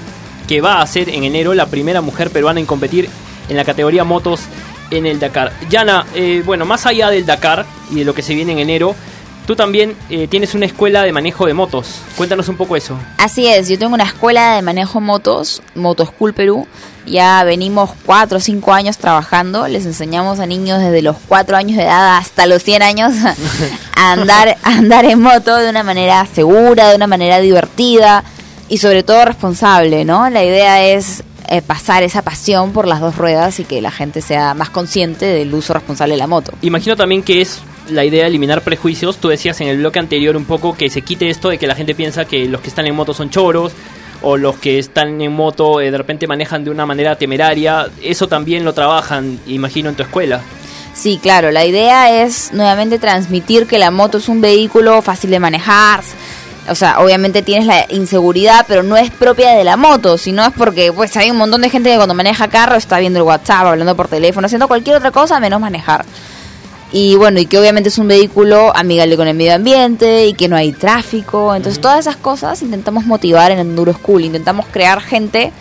que 0.46 0.60
va 0.60 0.80
a 0.80 0.86
ser 0.86 1.08
en 1.08 1.24
enero 1.24 1.52
la 1.52 1.66
primera 1.66 2.00
mujer 2.00 2.30
peruana 2.30 2.60
en 2.60 2.66
competir 2.66 3.08
en 3.48 3.56
la 3.56 3.64
categoría 3.64 4.04
motos 4.04 4.42
en 4.92 5.04
el 5.04 5.18
Dakar. 5.18 5.52
Yana, 5.68 6.06
eh, 6.14 6.44
bueno, 6.46 6.64
más 6.64 6.86
allá 6.86 7.10
del 7.10 7.26
Dakar 7.26 7.66
y 7.90 7.96
de 7.96 8.04
lo 8.04 8.14
que 8.14 8.22
se 8.22 8.36
viene 8.36 8.52
en 8.52 8.60
enero, 8.60 8.94
tú 9.48 9.56
también 9.56 9.96
eh, 10.10 10.28
tienes 10.28 10.54
una 10.54 10.66
escuela 10.66 11.02
de 11.04 11.10
manejo 11.10 11.46
de 11.46 11.54
motos. 11.54 12.02
Cuéntanos 12.18 12.50
un 12.50 12.58
poco 12.58 12.76
eso. 12.76 12.98
Así 13.16 13.46
es, 13.46 13.70
yo 13.70 13.78
tengo 13.78 13.94
una 13.94 14.04
escuela 14.04 14.54
de 14.54 14.60
manejo 14.60 15.00
motos, 15.00 15.62
Motoschool 15.74 16.34
Perú. 16.34 16.66
Ya 17.06 17.42
venimos 17.44 17.92
4 18.04 18.36
o 18.36 18.40
5 18.42 18.72
años 18.74 18.98
trabajando. 18.98 19.66
Les 19.66 19.86
enseñamos 19.86 20.38
a 20.38 20.44
niños 20.44 20.80
desde 20.80 21.00
los 21.00 21.16
4 21.28 21.56
años 21.56 21.78
de 21.78 21.84
edad 21.84 22.18
hasta 22.18 22.44
los 22.44 22.62
100 22.62 22.82
años 22.82 23.14
a 23.96 24.12
andar, 24.12 24.58
a 24.62 24.68
andar 24.68 25.06
en 25.06 25.22
moto 25.22 25.56
de 25.56 25.70
una 25.70 25.82
manera 25.82 26.26
segura, 26.26 26.90
de 26.90 26.96
una 26.96 27.06
manera 27.06 27.40
divertida 27.40 28.24
y 28.68 28.76
sobre 28.76 29.02
todo 29.02 29.24
responsable, 29.24 30.04
¿no? 30.04 30.28
La 30.28 30.44
idea 30.44 30.84
es 30.84 31.24
eh, 31.48 31.62
pasar 31.62 32.02
esa 32.02 32.20
pasión 32.20 32.72
por 32.74 32.86
las 32.86 33.00
dos 33.00 33.16
ruedas 33.16 33.60
y 33.60 33.64
que 33.64 33.80
la 33.80 33.92
gente 33.92 34.20
sea 34.20 34.52
más 34.52 34.68
consciente 34.68 35.24
del 35.24 35.54
uso 35.54 35.72
responsable 35.72 36.12
de 36.12 36.18
la 36.18 36.26
moto. 36.26 36.52
Imagino 36.60 36.94
también 36.94 37.22
que 37.22 37.40
es 37.40 37.62
la 37.90 38.04
idea 38.04 38.22
de 38.22 38.28
eliminar 38.28 38.62
prejuicios. 38.62 39.18
Tú 39.18 39.28
decías 39.28 39.60
en 39.60 39.68
el 39.68 39.78
bloque 39.78 39.98
anterior 39.98 40.36
un 40.36 40.44
poco 40.44 40.76
que 40.76 40.90
se 40.90 41.02
quite 41.02 41.30
esto 41.30 41.48
de 41.48 41.58
que 41.58 41.66
la 41.66 41.74
gente 41.74 41.94
piensa 41.94 42.24
que 42.24 42.46
los 42.46 42.60
que 42.60 42.68
están 42.68 42.86
en 42.86 42.94
moto 42.94 43.14
son 43.14 43.30
choros 43.30 43.72
o 44.22 44.36
los 44.36 44.56
que 44.56 44.78
están 44.78 45.20
en 45.20 45.32
moto 45.32 45.80
eh, 45.80 45.90
de 45.90 45.98
repente 45.98 46.26
manejan 46.26 46.64
de 46.64 46.70
una 46.70 46.86
manera 46.86 47.16
temeraria. 47.16 47.88
Eso 48.02 48.28
también 48.28 48.64
lo 48.64 48.72
trabajan, 48.72 49.38
imagino, 49.46 49.88
en 49.88 49.94
tu 49.94 50.02
escuela. 50.02 50.40
Sí, 50.94 51.20
claro, 51.22 51.52
la 51.52 51.64
idea 51.64 52.22
es 52.24 52.52
nuevamente 52.52 52.98
transmitir 52.98 53.66
que 53.66 53.78
la 53.78 53.92
moto 53.92 54.18
es 54.18 54.28
un 54.28 54.40
vehículo 54.40 55.00
fácil 55.02 55.30
de 55.30 55.38
manejar. 55.38 56.02
O 56.68 56.74
sea, 56.74 57.00
obviamente 57.00 57.42
tienes 57.42 57.66
la 57.66 57.86
inseguridad, 57.88 58.66
pero 58.68 58.82
no 58.82 58.96
es 58.96 59.10
propia 59.10 59.52
de 59.52 59.64
la 59.64 59.76
moto, 59.76 60.18
sino 60.18 60.44
es 60.44 60.52
porque 60.52 60.92
pues 60.92 61.16
hay 61.16 61.30
un 61.30 61.38
montón 61.38 61.62
de 61.62 61.70
gente 61.70 61.90
que 61.90 61.96
cuando 61.96 62.14
maneja 62.14 62.48
carro 62.48 62.76
está 62.76 62.98
viendo 62.98 63.20
el 63.20 63.22
WhatsApp, 63.22 63.66
hablando 63.66 63.96
por 63.96 64.08
teléfono, 64.08 64.46
haciendo 64.46 64.68
cualquier 64.68 64.96
otra 64.96 65.10
cosa 65.10 65.40
menos 65.40 65.60
manejar. 65.60 66.04
Y 66.92 67.16
bueno, 67.16 67.38
y 67.38 67.46
que 67.46 67.58
obviamente 67.58 67.90
es 67.90 67.98
un 67.98 68.08
vehículo 68.08 68.74
amigable 68.74 69.16
con 69.16 69.28
el 69.28 69.36
medio 69.36 69.54
ambiente 69.54 70.26
y 70.26 70.32
que 70.32 70.48
no 70.48 70.56
hay 70.56 70.72
tráfico. 70.72 71.54
Entonces, 71.54 71.80
todas 71.80 72.00
esas 72.00 72.16
cosas 72.16 72.62
intentamos 72.62 73.04
motivar 73.04 73.50
en 73.50 73.58
Enduro 73.58 73.92
School. 73.92 74.24
Intentamos 74.24 74.66
crear 74.70 75.00
gente 75.00 75.52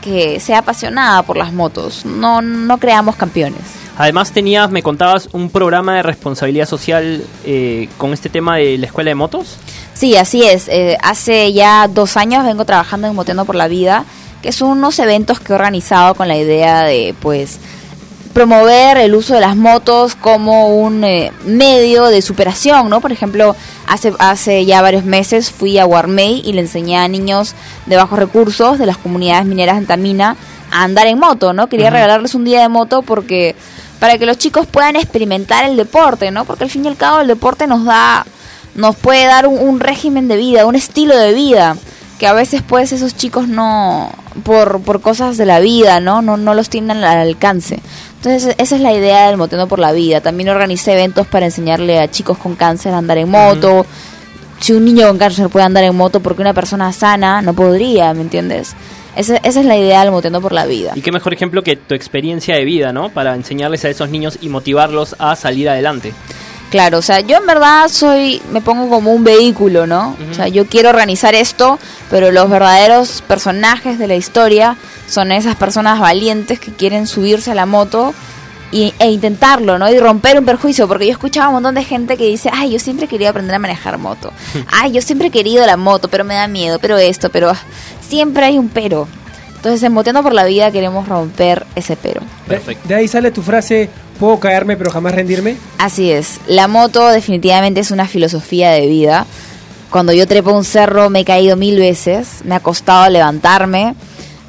que 0.00 0.38
sea 0.38 0.58
apasionada 0.58 1.22
por 1.24 1.36
las 1.36 1.52
motos. 1.52 2.04
No, 2.04 2.40
no 2.42 2.78
creamos 2.78 3.16
campeones. 3.16 3.60
Además 3.98 4.30
tenías, 4.30 4.70
me 4.70 4.84
contabas, 4.84 5.28
un 5.32 5.50
programa 5.50 5.96
de 5.96 6.04
responsabilidad 6.04 6.66
social 6.66 7.24
eh, 7.44 7.88
con 7.98 8.12
este 8.12 8.28
tema 8.28 8.56
de 8.56 8.78
la 8.78 8.86
escuela 8.86 9.10
de 9.10 9.16
motos. 9.16 9.56
Sí, 9.92 10.16
así 10.16 10.44
es. 10.44 10.68
Eh, 10.68 10.96
hace 11.02 11.52
ya 11.52 11.88
dos 11.88 12.16
años 12.16 12.44
vengo 12.44 12.64
trabajando 12.64 13.08
en 13.08 13.16
Moteando 13.16 13.44
por 13.44 13.56
la 13.56 13.66
Vida, 13.66 14.04
que 14.40 14.52
son 14.52 14.70
unos 14.70 15.00
eventos 15.00 15.40
que 15.40 15.52
he 15.52 15.56
organizado 15.56 16.14
con 16.14 16.28
la 16.28 16.36
idea 16.36 16.84
de, 16.84 17.12
pues, 17.20 17.58
promover 18.38 18.98
el 18.98 19.16
uso 19.16 19.34
de 19.34 19.40
las 19.40 19.56
motos 19.56 20.14
como 20.14 20.68
un 20.80 21.02
eh, 21.02 21.32
medio 21.44 22.06
de 22.06 22.22
superación, 22.22 22.88
¿no? 22.88 23.00
Por 23.00 23.10
ejemplo, 23.10 23.56
hace, 23.88 24.12
hace 24.20 24.64
ya 24.64 24.80
varios 24.80 25.04
meses 25.04 25.50
fui 25.50 25.76
a 25.76 25.84
Guarmey 25.84 26.42
y 26.44 26.52
le 26.52 26.60
enseñé 26.60 26.98
a 26.98 27.08
niños 27.08 27.56
de 27.86 27.96
bajos 27.96 28.16
recursos 28.16 28.78
de 28.78 28.86
las 28.86 28.96
comunidades 28.96 29.44
mineras 29.44 29.76
en 29.76 29.86
Tamina 29.86 30.36
a 30.70 30.84
andar 30.84 31.08
en 31.08 31.18
moto, 31.18 31.52
¿no? 31.52 31.66
Quería 31.68 31.90
regalarles 31.90 32.36
un 32.36 32.44
día 32.44 32.60
de 32.60 32.68
moto 32.68 33.02
porque 33.02 33.56
para 33.98 34.18
que 34.18 34.26
los 34.26 34.38
chicos 34.38 34.68
puedan 34.68 34.94
experimentar 34.94 35.64
el 35.64 35.76
deporte, 35.76 36.30
¿no? 36.30 36.44
Porque 36.44 36.62
al 36.62 36.70
fin 36.70 36.84
y 36.84 36.88
al 36.88 36.96
cabo 36.96 37.18
el 37.18 37.26
deporte 37.26 37.66
nos 37.66 37.84
da 37.84 38.24
nos 38.76 38.94
puede 38.94 39.24
dar 39.24 39.48
un, 39.48 39.58
un 39.58 39.80
régimen 39.80 40.28
de 40.28 40.36
vida, 40.36 40.64
un 40.64 40.76
estilo 40.76 41.16
de 41.16 41.34
vida 41.34 41.76
que 42.18 42.26
a 42.26 42.32
veces 42.32 42.62
pues 42.66 42.92
esos 42.92 43.16
chicos 43.16 43.48
no 43.48 44.10
por, 44.42 44.80
por 44.82 45.00
cosas 45.00 45.36
de 45.36 45.46
la 45.46 45.60
vida, 45.60 46.00
¿no? 46.00 46.20
No 46.20 46.36
no 46.36 46.54
los 46.54 46.68
tienen 46.68 46.98
al 46.98 47.18
alcance. 47.18 47.80
Entonces 48.16 48.56
esa 48.58 48.76
es 48.76 48.82
la 48.82 48.92
idea 48.92 49.28
del 49.28 49.36
Moteando 49.36 49.68
por 49.68 49.78
la 49.78 49.92
Vida. 49.92 50.20
También 50.20 50.48
organicé 50.48 50.92
eventos 50.92 51.26
para 51.26 51.46
enseñarle 51.46 52.00
a 52.00 52.10
chicos 52.10 52.36
con 52.36 52.56
cáncer 52.56 52.92
a 52.92 52.98
andar 52.98 53.18
en 53.18 53.30
moto. 53.30 53.86
Si 54.60 54.72
un 54.72 54.84
niño 54.84 55.06
con 55.06 55.18
cáncer 55.18 55.48
puede 55.48 55.66
andar 55.66 55.84
en 55.84 55.94
moto, 55.94 56.20
porque 56.20 56.42
una 56.42 56.52
persona 56.52 56.92
sana 56.92 57.40
no 57.42 57.54
podría, 57.54 58.12
¿me 58.12 58.22
entiendes? 58.22 58.74
Esa, 59.14 59.36
esa 59.36 59.60
es 59.60 59.66
la 59.66 59.76
idea 59.76 60.00
del 60.00 60.10
Moteando 60.10 60.40
por 60.40 60.52
la 60.52 60.66
Vida. 60.66 60.92
Y 60.96 61.00
qué 61.00 61.12
mejor 61.12 61.32
ejemplo 61.32 61.62
que 61.62 61.76
tu 61.76 61.94
experiencia 61.94 62.56
de 62.56 62.64
vida, 62.64 62.92
¿no? 62.92 63.10
Para 63.10 63.36
enseñarles 63.36 63.84
a 63.84 63.88
esos 63.88 64.10
niños 64.10 64.38
y 64.40 64.48
motivarlos 64.48 65.14
a 65.20 65.36
salir 65.36 65.68
adelante. 65.68 66.12
Claro, 66.70 66.98
o 66.98 67.02
sea, 67.02 67.20
yo 67.20 67.38
en 67.38 67.46
verdad 67.46 67.88
soy, 67.88 68.42
me 68.52 68.60
pongo 68.60 68.90
como 68.90 69.12
un 69.12 69.24
vehículo, 69.24 69.86
¿no? 69.86 70.16
O 70.30 70.34
sea, 70.34 70.48
yo 70.48 70.66
quiero 70.66 70.90
organizar 70.90 71.34
esto, 71.34 71.78
pero 72.10 72.30
los 72.30 72.50
verdaderos 72.50 73.22
personajes 73.26 73.98
de 73.98 74.06
la 74.06 74.16
historia 74.16 74.76
son 75.06 75.32
esas 75.32 75.56
personas 75.56 75.98
valientes 75.98 76.60
que 76.60 76.70
quieren 76.70 77.06
subirse 77.06 77.52
a 77.52 77.54
la 77.54 77.64
moto 77.64 78.14
y, 78.70 78.92
e 78.98 79.10
intentarlo, 79.10 79.78
¿no? 79.78 79.90
Y 79.90 79.98
romper 79.98 80.38
un 80.38 80.44
perjuicio, 80.44 80.86
porque 80.86 81.06
yo 81.06 81.12
escuchaba 81.12 81.48
un 81.48 81.54
montón 81.54 81.74
de 81.74 81.84
gente 81.84 82.18
que 82.18 82.26
dice, 82.26 82.50
ay, 82.52 82.70
yo 82.70 82.78
siempre 82.78 83.08
quería 83.08 83.30
aprender 83.30 83.54
a 83.54 83.58
manejar 83.58 83.96
moto, 83.96 84.30
ay, 84.70 84.92
yo 84.92 85.00
siempre 85.00 85.28
he 85.28 85.30
querido 85.30 85.64
la 85.64 85.78
moto, 85.78 86.08
pero 86.08 86.24
me 86.24 86.34
da 86.34 86.48
miedo, 86.48 86.78
pero 86.78 86.98
esto, 86.98 87.30
pero 87.30 87.50
ah, 87.50 87.58
siempre 88.06 88.44
hay 88.44 88.58
un 88.58 88.68
pero. 88.68 89.08
Entonces, 89.56 89.82
en 89.82 89.92
Moteando 89.92 90.22
por 90.22 90.34
la 90.34 90.44
Vida 90.44 90.70
queremos 90.70 91.08
romper 91.08 91.66
ese 91.74 91.96
pero. 91.96 92.20
Perfecto. 92.46 92.86
De 92.86 92.94
ahí 92.94 93.08
sale 93.08 93.32
tu 93.32 93.42
frase, 93.42 93.90
puedo 94.18 94.38
caerme 94.40 94.76
pero 94.76 94.90
jamás 94.90 95.14
rendirme. 95.14 95.56
Así 95.78 96.10
es, 96.10 96.40
la 96.46 96.68
moto 96.68 97.08
definitivamente 97.08 97.80
es 97.80 97.90
una 97.90 98.06
filosofía 98.06 98.70
de 98.70 98.86
vida. 98.86 99.26
Cuando 99.90 100.12
yo 100.12 100.26
trepo 100.26 100.52
un 100.52 100.64
cerro 100.64 101.08
me 101.08 101.20
he 101.20 101.24
caído 101.24 101.56
mil 101.56 101.78
veces, 101.78 102.40
me 102.44 102.54
ha 102.54 102.60
costado 102.60 103.08
levantarme, 103.08 103.94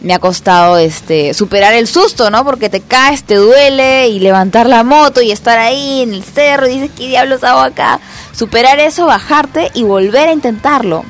me 0.01 0.13
ha 0.13 0.19
costado 0.19 0.77
este 0.77 1.33
superar 1.33 1.73
el 1.73 1.87
susto, 1.87 2.29
¿no? 2.29 2.43
Porque 2.43 2.69
te 2.69 2.81
caes, 2.81 3.23
te 3.23 3.35
duele 3.35 4.07
y 4.09 4.19
levantar 4.19 4.67
la 4.67 4.83
moto 4.83 5.21
y 5.21 5.31
estar 5.31 5.57
ahí 5.57 6.01
en 6.01 6.13
el 6.13 6.23
cerro 6.23 6.67
y 6.67 6.79
dices, 6.79 6.91
¿qué 6.97 7.07
diablos 7.07 7.43
hago 7.43 7.59
acá? 7.59 7.99
Superar 8.33 8.79
eso, 8.79 9.05
bajarte 9.05 9.71
y 9.73 9.83
volver 9.83 10.29
a 10.29 10.33
intentarlo. 10.33 11.03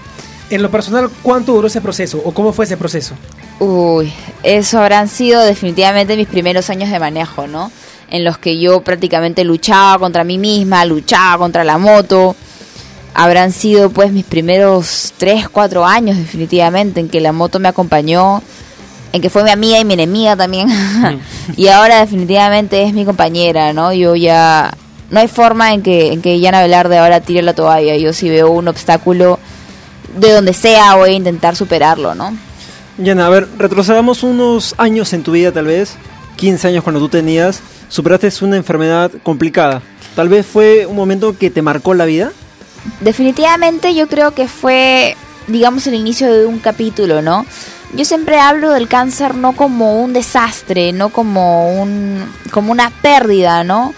En 0.50 0.64
lo 0.64 0.72
personal, 0.72 1.10
¿cuánto 1.22 1.54
duró 1.54 1.68
ese 1.68 1.82
proceso 1.82 2.22
o 2.26 2.34
cómo 2.34 2.54
fue 2.54 2.66
ese 2.66 2.78
proceso? 2.78 3.14
Uy, 3.60 4.12
eso 4.42 4.80
habrán 4.80 5.08
sido 5.08 5.44
definitivamente 5.44 6.18
mis 6.18 6.28
primeros 6.28 6.70
años 6.70 6.90
de 6.90 7.00
manejo, 7.00 7.46
¿no? 7.46 7.72
En 8.10 8.24
los 8.24 8.38
que 8.38 8.60
yo 8.60 8.82
prácticamente 8.82 9.44
luchaba 9.44 10.00
contra 10.00 10.24
mí 10.24 10.38
misma, 10.38 10.86
luchaba 10.86 11.38
contra 11.38 11.64
la 11.64 11.78
moto. 11.78 12.36
Habrán 13.14 13.52
sido 13.52 13.90
pues 13.90 14.12
mis 14.12 14.26
primeros 14.26 15.14
3, 15.18 15.50
4 15.50 15.86
años 15.86 16.18
definitivamente 16.18 17.00
en 17.00 17.10
que 17.10 17.20
la 17.22 17.32
moto 17.32 17.60
me 17.60 17.68
acompañó, 17.68 18.42
en 19.14 19.22
que 19.22 19.30
fue 19.30 19.44
mi 19.44 19.52
amiga 19.52 19.80
y 19.80 19.86
mi 19.86 19.94
enemiga 19.94 20.36
también. 20.36 20.70
y 21.58 21.68
ahora 21.68 22.00
definitivamente 22.00 22.84
es 22.84 22.94
mi 22.94 23.06
compañera, 23.06 23.74
¿no? 23.74 23.94
Yo 23.94 24.16
ya... 24.16 24.74
No 25.12 25.20
hay 25.20 25.28
forma 25.28 25.74
en 25.74 25.82
que, 25.82 26.14
en 26.14 26.22
que 26.22 26.40
Yana 26.40 26.62
Velarde 26.62 27.00
ahora 27.00 27.20
tire 27.20 27.42
la 27.42 27.54
toalla. 27.54 27.96
Yo 27.96 28.14
si 28.14 28.30
veo 28.30 28.52
un 28.52 28.68
obstáculo 28.68 29.40
de 30.18 30.32
donde 30.32 30.54
sea 30.54 30.96
voy 30.96 31.12
a 31.12 31.14
intentar 31.14 31.56
superarlo, 31.56 32.16
¿no? 32.16 32.36
Yana, 32.98 33.28
a 33.28 33.30
ver, 33.30 33.48
retrocedamos 33.58 34.24
unos 34.24 34.76
años 34.78 35.14
en 35.14 35.24
tu 35.24 35.32
vida, 35.32 35.52
tal 35.52 35.66
vez, 35.66 35.96
15 36.36 36.68
años 36.68 36.84
cuando 36.84 37.00
tú 37.00 37.10
tenías, 37.10 37.62
superaste 37.90 38.32
una 38.42 38.56
enfermedad 38.56 39.12
complicada. 39.24 39.82
Tal 40.16 40.30
vez 40.30 40.46
fue 40.46 40.86
un 40.86 40.96
momento 40.96 41.38
que 41.38 41.50
te 41.50 41.62
marcó 41.62 41.94
la 41.94 42.06
vida. 42.06 42.32
Definitivamente 43.02 43.94
yo 43.94 44.08
creo 44.08 44.32
que 44.32 44.48
fue 44.48 45.16
digamos, 45.50 45.86
el 45.88 45.96
inicio 45.96 46.32
de 46.32 46.46
un 46.46 46.60
capítulo, 46.60 47.22
¿no? 47.22 47.46
Yo 47.94 48.06
siempre 48.06 48.40
hablo 48.40 48.72
del 48.72 48.88
cáncer 48.88 49.36
no 49.36 49.56
como 49.56 50.02
un 50.02 50.14
desastre, 50.14 50.94
no 50.94 51.10
como 51.10 51.82
un 51.82 52.24
como 52.52 52.72
una 52.72 52.92
pérdida, 53.02 53.64
¿no? 53.64 53.94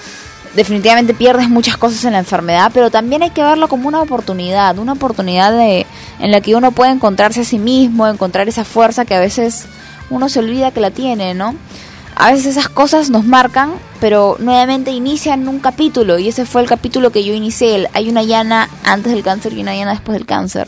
Definitivamente 0.55 1.13
pierdes 1.13 1.49
muchas 1.49 1.77
cosas 1.77 2.03
en 2.05 2.13
la 2.13 2.19
enfermedad, 2.19 2.71
pero 2.73 2.89
también 2.89 3.23
hay 3.23 3.31
que 3.31 3.43
verlo 3.43 3.67
como 3.67 3.87
una 3.87 4.01
oportunidad, 4.01 4.77
una 4.77 4.93
oportunidad 4.93 5.51
de 5.51 5.85
en 6.19 6.31
la 6.31 6.41
que 6.41 6.55
uno 6.55 6.71
puede 6.71 6.91
encontrarse 6.91 7.41
a 7.41 7.45
sí 7.45 7.59
mismo, 7.59 8.07
encontrar 8.07 8.47
esa 8.47 8.63
fuerza 8.63 9.05
que 9.05 9.15
a 9.15 9.19
veces 9.19 9.65
uno 10.09 10.29
se 10.29 10.39
olvida 10.39 10.71
que 10.71 10.79
la 10.79 10.91
tiene, 10.91 11.33
¿no? 11.33 11.55
A 12.21 12.29
veces 12.29 12.55
esas 12.55 12.69
cosas 12.69 13.09
nos 13.09 13.25
marcan, 13.25 13.71
pero 13.99 14.37
nuevamente 14.37 14.91
inician 14.91 15.47
un 15.47 15.59
capítulo 15.59 16.19
y 16.19 16.27
ese 16.27 16.45
fue 16.45 16.61
el 16.61 16.67
capítulo 16.67 17.09
que 17.09 17.23
yo 17.23 17.33
inicié. 17.33 17.89
Hay 17.93 18.09
una 18.09 18.21
llana 18.21 18.69
antes 18.83 19.11
del 19.11 19.23
cáncer 19.23 19.53
y 19.53 19.61
una 19.61 19.73
llana 19.73 19.93
después 19.93 20.15
del 20.15 20.27
cáncer. 20.27 20.67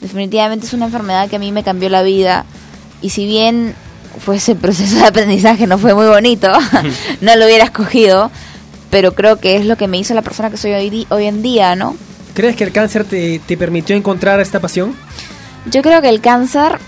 Definitivamente 0.00 0.66
es 0.66 0.72
una 0.72 0.84
enfermedad 0.84 1.28
que 1.28 1.34
a 1.34 1.40
mí 1.40 1.50
me 1.50 1.64
cambió 1.64 1.88
la 1.88 2.04
vida 2.04 2.44
y 3.02 3.10
si 3.10 3.26
bien 3.26 3.74
pues 4.24 4.44
ese 4.44 4.54
proceso 4.54 4.94
de 4.94 5.06
aprendizaje 5.06 5.66
no 5.66 5.78
fue 5.78 5.94
muy 5.94 6.06
bonito, 6.06 6.52
no 7.20 7.34
lo 7.34 7.44
hubiera 7.44 7.64
escogido, 7.64 8.30
pero 8.90 9.16
creo 9.16 9.40
que 9.40 9.56
es 9.56 9.66
lo 9.66 9.76
que 9.76 9.88
me 9.88 9.98
hizo 9.98 10.14
la 10.14 10.22
persona 10.22 10.48
que 10.48 10.58
soy 10.58 10.74
hoy, 10.74 11.08
hoy 11.10 11.24
en 11.24 11.42
día, 11.42 11.74
¿no? 11.74 11.96
¿Crees 12.34 12.54
que 12.54 12.62
el 12.62 12.70
cáncer 12.70 13.02
te, 13.02 13.40
te 13.40 13.56
permitió 13.56 13.96
encontrar 13.96 14.38
esta 14.38 14.60
pasión? 14.60 14.94
Yo 15.68 15.82
creo 15.82 16.00
que 16.00 16.08
el 16.08 16.20
cáncer 16.20 16.78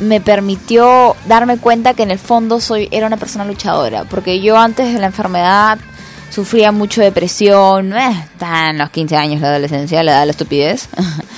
me 0.00 0.20
permitió 0.20 1.16
darme 1.26 1.58
cuenta 1.58 1.94
que 1.94 2.02
en 2.02 2.10
el 2.10 2.18
fondo 2.18 2.60
soy 2.60 2.88
era 2.90 3.06
una 3.06 3.16
persona 3.16 3.44
luchadora, 3.44 4.04
porque 4.04 4.40
yo 4.40 4.56
antes 4.56 4.92
de 4.92 5.00
la 5.00 5.06
enfermedad 5.06 5.78
sufría 6.30 6.72
mucho 6.72 7.00
depresión, 7.00 7.92
eh, 7.92 8.28
en 8.40 8.78
los 8.78 8.90
15 8.90 9.16
años 9.16 9.40
la 9.40 9.48
adolescencia, 9.48 10.02
la 10.02 10.12
edad 10.12 10.20
de 10.20 10.26
la 10.26 10.32
estupidez. 10.32 10.88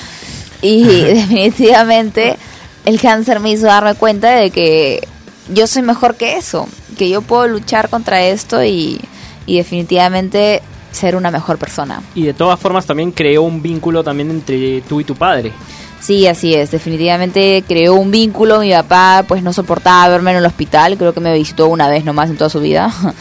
y 0.63 0.85
definitivamente 0.85 2.37
el 2.85 3.01
cáncer 3.01 3.41
me 3.41 3.51
hizo 3.51 3.67
darme 3.67 3.95
cuenta 3.95 4.31
de 4.31 4.51
que 4.51 5.07
yo 5.53 5.67
soy 5.67 5.83
mejor 5.83 6.17
que 6.17 6.37
eso, 6.37 6.69
que 6.99 7.09
yo 7.09 7.23
puedo 7.23 7.47
luchar 7.49 7.89
contra 7.89 8.23
esto 8.23 8.63
y, 8.63 9.01
y 9.47 9.57
definitivamente 9.57 10.63
ser 10.93 11.17
una 11.17 11.31
mejor 11.31 11.59
persona. 11.59 12.03
Y 12.15 12.25
de 12.25 12.35
todas 12.35 12.59
formas 12.59 12.87
también 12.87 13.13
creó 13.13 13.43
un 13.43 13.63
vínculo 13.63 14.03
también 14.03 14.31
entre 14.31 14.81
tú 14.83 15.01
y 15.01 15.05
tu 15.05 15.15
padre. 15.15 15.53
Sí, 16.01 16.27
así 16.27 16.55
es. 16.55 16.71
Definitivamente 16.71 17.63
creó 17.67 17.95
un 17.95 18.11
vínculo. 18.11 18.61
Mi 18.61 18.73
papá, 18.73 19.25
pues, 19.29 19.43
no 19.43 19.53
soportaba 19.53 20.09
verme 20.09 20.33
en 20.33 20.39
el 20.39 20.47
hospital. 20.47 20.97
Creo 20.97 21.13
que 21.13 21.21
me 21.21 21.33
visitó 21.35 21.69
una 21.69 21.89
vez 21.89 22.05
nomás 22.05 22.31
en 22.31 22.37
toda 22.37 22.51
su 22.51 22.61
vida. 22.61 22.93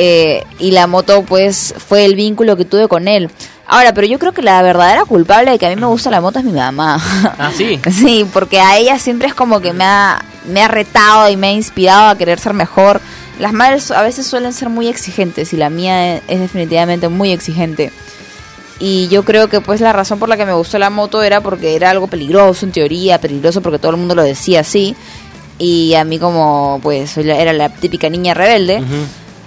Eh, 0.00 0.44
y 0.60 0.70
la 0.70 0.86
moto, 0.86 1.24
pues, 1.24 1.74
fue 1.76 2.04
el 2.04 2.14
vínculo 2.14 2.56
que 2.56 2.64
tuve 2.64 2.86
con 2.86 3.08
él. 3.08 3.30
Ahora, 3.66 3.92
pero 3.94 4.06
yo 4.06 4.18
creo 4.18 4.32
que 4.32 4.42
la 4.42 4.62
verdadera 4.62 5.04
culpable 5.04 5.50
de 5.50 5.58
que 5.58 5.66
a 5.66 5.70
mí 5.70 5.76
me 5.76 5.86
gusta 5.86 6.10
la 6.10 6.20
moto 6.20 6.38
es 6.38 6.44
mi 6.44 6.52
mamá. 6.52 7.00
Ah, 7.38 7.50
sí. 7.56 7.80
Sí, 7.90 8.24
porque 8.32 8.60
a 8.60 8.76
ella 8.76 8.98
siempre 8.98 9.26
es 9.26 9.34
como 9.34 9.60
que 9.60 9.72
me 9.72 9.84
ha, 9.84 10.22
me 10.46 10.62
ha 10.62 10.68
retado 10.68 11.28
y 11.28 11.36
me 11.36 11.48
ha 11.48 11.52
inspirado 11.52 12.08
a 12.10 12.16
querer 12.16 12.38
ser 12.38 12.54
mejor. 12.54 13.00
Las 13.40 13.52
madres 13.52 13.90
a 13.90 14.02
veces 14.02 14.26
suelen 14.26 14.52
ser 14.52 14.68
muy 14.68 14.86
exigentes 14.88 15.52
y 15.52 15.56
la 15.56 15.68
mía 15.68 16.16
es, 16.16 16.22
es 16.28 16.40
definitivamente 16.40 17.08
muy 17.08 17.32
exigente. 17.32 17.90
Y 18.80 19.08
yo 19.08 19.24
creo 19.24 19.48
que 19.48 19.60
pues 19.60 19.80
la 19.80 19.92
razón 19.92 20.18
por 20.18 20.28
la 20.28 20.36
que 20.36 20.46
me 20.46 20.52
gustó 20.52 20.78
la 20.78 20.88
moto 20.90 21.22
era 21.22 21.40
porque 21.40 21.74
era 21.74 21.90
algo 21.90 22.06
peligroso 22.06 22.64
en 22.64 22.72
teoría, 22.72 23.20
peligroso 23.20 23.60
porque 23.60 23.78
todo 23.78 23.90
el 23.90 23.96
mundo 23.96 24.14
lo 24.14 24.22
decía 24.22 24.60
así. 24.60 24.94
Y 25.58 25.94
a 25.94 26.04
mí 26.04 26.18
como 26.20 26.78
pues 26.82 27.10
soy 27.10 27.24
la- 27.24 27.36
era 27.38 27.52
la 27.52 27.68
típica 27.70 28.08
niña 28.08 28.34
rebelde. 28.34 28.82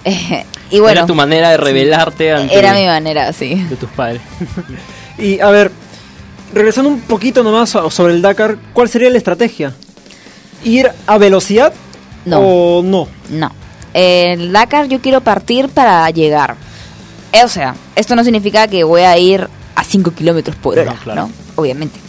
Eh, 0.04 0.44
y 0.68 0.80
bueno, 0.80 0.98
Era 0.98 1.06
tu 1.06 1.14
manera 1.14 1.50
de 1.50 1.56
revelarte 1.58 2.32
ante 2.32 2.58
era 2.58 2.74
mi 2.74 2.84
manera, 2.86 3.32
sí. 3.32 3.54
de 3.54 3.76
tus 3.76 3.88
padres. 3.90 4.20
Y 5.16 5.38
a 5.38 5.48
ver, 5.50 5.70
regresando 6.52 6.90
un 6.90 7.00
poquito 7.02 7.44
nomás 7.44 7.70
sobre 7.70 8.14
el 8.14 8.20
Dakar, 8.20 8.56
¿cuál 8.72 8.88
sería 8.88 9.08
la 9.10 9.18
estrategia? 9.18 9.72
¿Ir 10.64 10.90
a 11.06 11.18
velocidad 11.18 11.72
No. 12.24 12.40
o 12.40 12.82
no? 12.82 13.06
No. 13.30 13.52
El 13.94 14.50
Dakar 14.52 14.88
yo 14.88 15.00
quiero 15.00 15.20
partir 15.20 15.68
para 15.68 16.10
llegar. 16.10 16.56
O 17.44 17.48
sea, 17.48 17.74
esto 17.96 18.14
no 18.14 18.22
significa 18.24 18.68
que 18.68 18.84
voy 18.84 19.02
a 19.02 19.16
ir 19.18 19.48
a 19.74 19.84
5 19.84 20.12
kilómetros 20.12 20.56
por 20.56 20.78
hora, 20.78 20.92
No, 20.92 20.98
claro. 21.00 21.22
¿no? 21.22 21.30
Obviamente. 21.54 22.00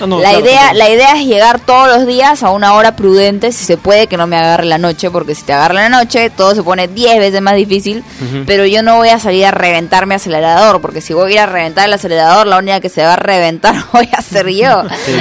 No, 0.00 0.20
la, 0.20 0.30
claro, 0.30 0.44
idea, 0.44 0.60
claro. 0.60 0.78
la 0.78 0.90
idea 0.90 1.12
es 1.20 1.26
llegar 1.26 1.60
todos 1.60 1.88
los 1.88 2.06
días 2.06 2.42
a 2.42 2.50
una 2.50 2.74
hora 2.74 2.96
prudente, 2.96 3.52
si 3.52 3.64
se 3.64 3.76
puede 3.76 4.06
que 4.06 4.16
no 4.16 4.26
me 4.26 4.36
agarre 4.36 4.64
la 4.64 4.78
noche, 4.78 5.10
porque 5.10 5.34
si 5.34 5.42
te 5.42 5.52
agarra 5.52 5.74
la 5.74 5.88
noche 5.88 6.30
todo 6.30 6.54
se 6.54 6.62
pone 6.62 6.88
10 6.88 7.18
veces 7.18 7.40
más 7.40 7.54
difícil, 7.54 8.04
pero 8.46 8.66
yo 8.66 8.82
no 8.82 8.96
voy 8.96 9.08
a 9.10 9.18
salir 9.18 9.46
a 9.46 9.50
reventar 9.50 10.06
mi 10.06 10.14
acelerador, 10.14 10.80
porque 10.80 11.00
si 11.00 11.12
voy 11.14 11.32
a 11.32 11.34
ir 11.34 11.40
a 11.40 11.46
reventar 11.46 11.86
el 11.86 11.92
acelerador, 11.94 12.46
la 12.46 12.58
única 12.58 12.80
que 12.80 12.88
se 12.88 13.02
va 13.04 13.14
a 13.14 13.16
reventar 13.16 13.74
voy 13.92 14.08
a 14.12 14.22
ser 14.22 14.48
yo. 14.48 14.82
Sí. 15.06 15.12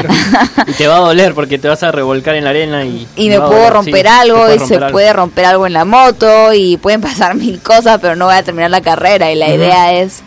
y 0.68 0.72
te 0.74 0.88
va 0.88 0.98
a 0.98 1.00
doler 1.00 1.34
porque 1.34 1.58
te 1.60 1.68
vas 1.68 1.84
a 1.84 1.92
revolcar 1.92 2.36
en 2.36 2.44
la 2.44 2.50
arena 2.52 2.84
y... 2.84 3.08
y 3.16 3.30
me 3.30 3.38
puedo 3.40 3.54
doler, 3.54 3.74
romper 3.74 4.06
sí, 4.06 4.12
algo 4.12 4.38
y 4.50 4.58
romper 4.58 4.68
se 4.68 4.76
algo. 4.76 4.92
puede 4.92 5.14
romper 5.14 5.46
algo 5.46 5.68
en 5.68 5.74
la 5.74 5.86
moto 5.86 6.54
y 6.54 6.78
pueden 6.78 7.02
pasar 7.02 7.36
mil 7.36 7.60
cosas, 7.62 8.00
pero 8.02 8.16
no 8.16 8.26
voy 8.26 8.36
a 8.36 8.44
terminar 8.44 8.72
la 8.72 8.82
carrera 8.82 9.32
y 9.32 9.36
la 9.36 9.50
idea 9.50 9.94
es, 9.94 10.22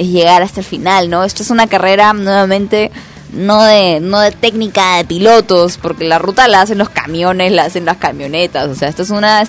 es 0.00 0.08
llegar 0.08 0.42
hasta 0.42 0.60
el 0.60 0.66
final, 0.66 1.08
¿no? 1.10 1.24
Esto 1.24 1.42
es 1.42 1.50
una 1.50 1.66
carrera 1.66 2.12
nuevamente 2.12 2.90
no 3.32 3.62
de 3.62 4.00
no 4.00 4.18
de 4.18 4.32
técnica 4.32 4.96
de 4.96 5.04
pilotos, 5.04 5.78
porque 5.78 6.04
la 6.04 6.18
ruta 6.18 6.48
la 6.48 6.62
hacen 6.62 6.78
los 6.78 6.88
camiones, 6.90 7.52
la 7.52 7.64
hacen 7.64 7.84
las 7.84 7.98
camionetas, 7.98 8.68
o 8.68 8.74
sea, 8.74 8.88
esto 8.88 9.02
es 9.02 9.10
una 9.10 9.44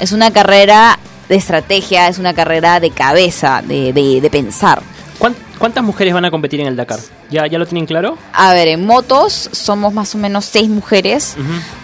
es 0.00 0.12
una 0.12 0.30
carrera 0.32 0.98
de 1.28 1.36
estrategia, 1.36 2.08
es 2.08 2.18
una 2.18 2.32
carrera 2.34 2.80
de 2.80 2.90
cabeza, 2.90 3.62
de, 3.66 3.92
de, 3.92 4.20
de 4.20 4.30
pensar. 4.30 4.82
¿Cuán- 5.18 5.36
¿Cuántas 5.58 5.84
mujeres 5.84 6.12
van 6.14 6.24
a 6.24 6.30
competir 6.30 6.60
en 6.60 6.66
el 6.66 6.74
Dakar? 6.76 6.98
¿Ya, 7.30 7.46
ya 7.46 7.58
lo 7.58 7.66
tienen 7.66 7.86
claro? 7.86 8.18
A 8.32 8.52
ver, 8.52 8.66
en 8.68 8.84
motos 8.84 9.48
somos 9.52 9.92
más 9.92 10.12
o 10.14 10.18
menos 10.18 10.44
seis 10.44 10.68
mujeres. 10.68 11.36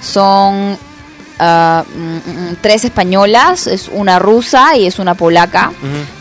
Son 0.03 0.77
mm, 1.41 2.55
tres 2.61 2.85
españolas, 2.85 3.67
es 3.67 3.89
una 3.93 4.19
rusa 4.19 4.77
y 4.77 4.87
es 4.87 4.99
una 4.99 5.15
polaca. 5.15 5.73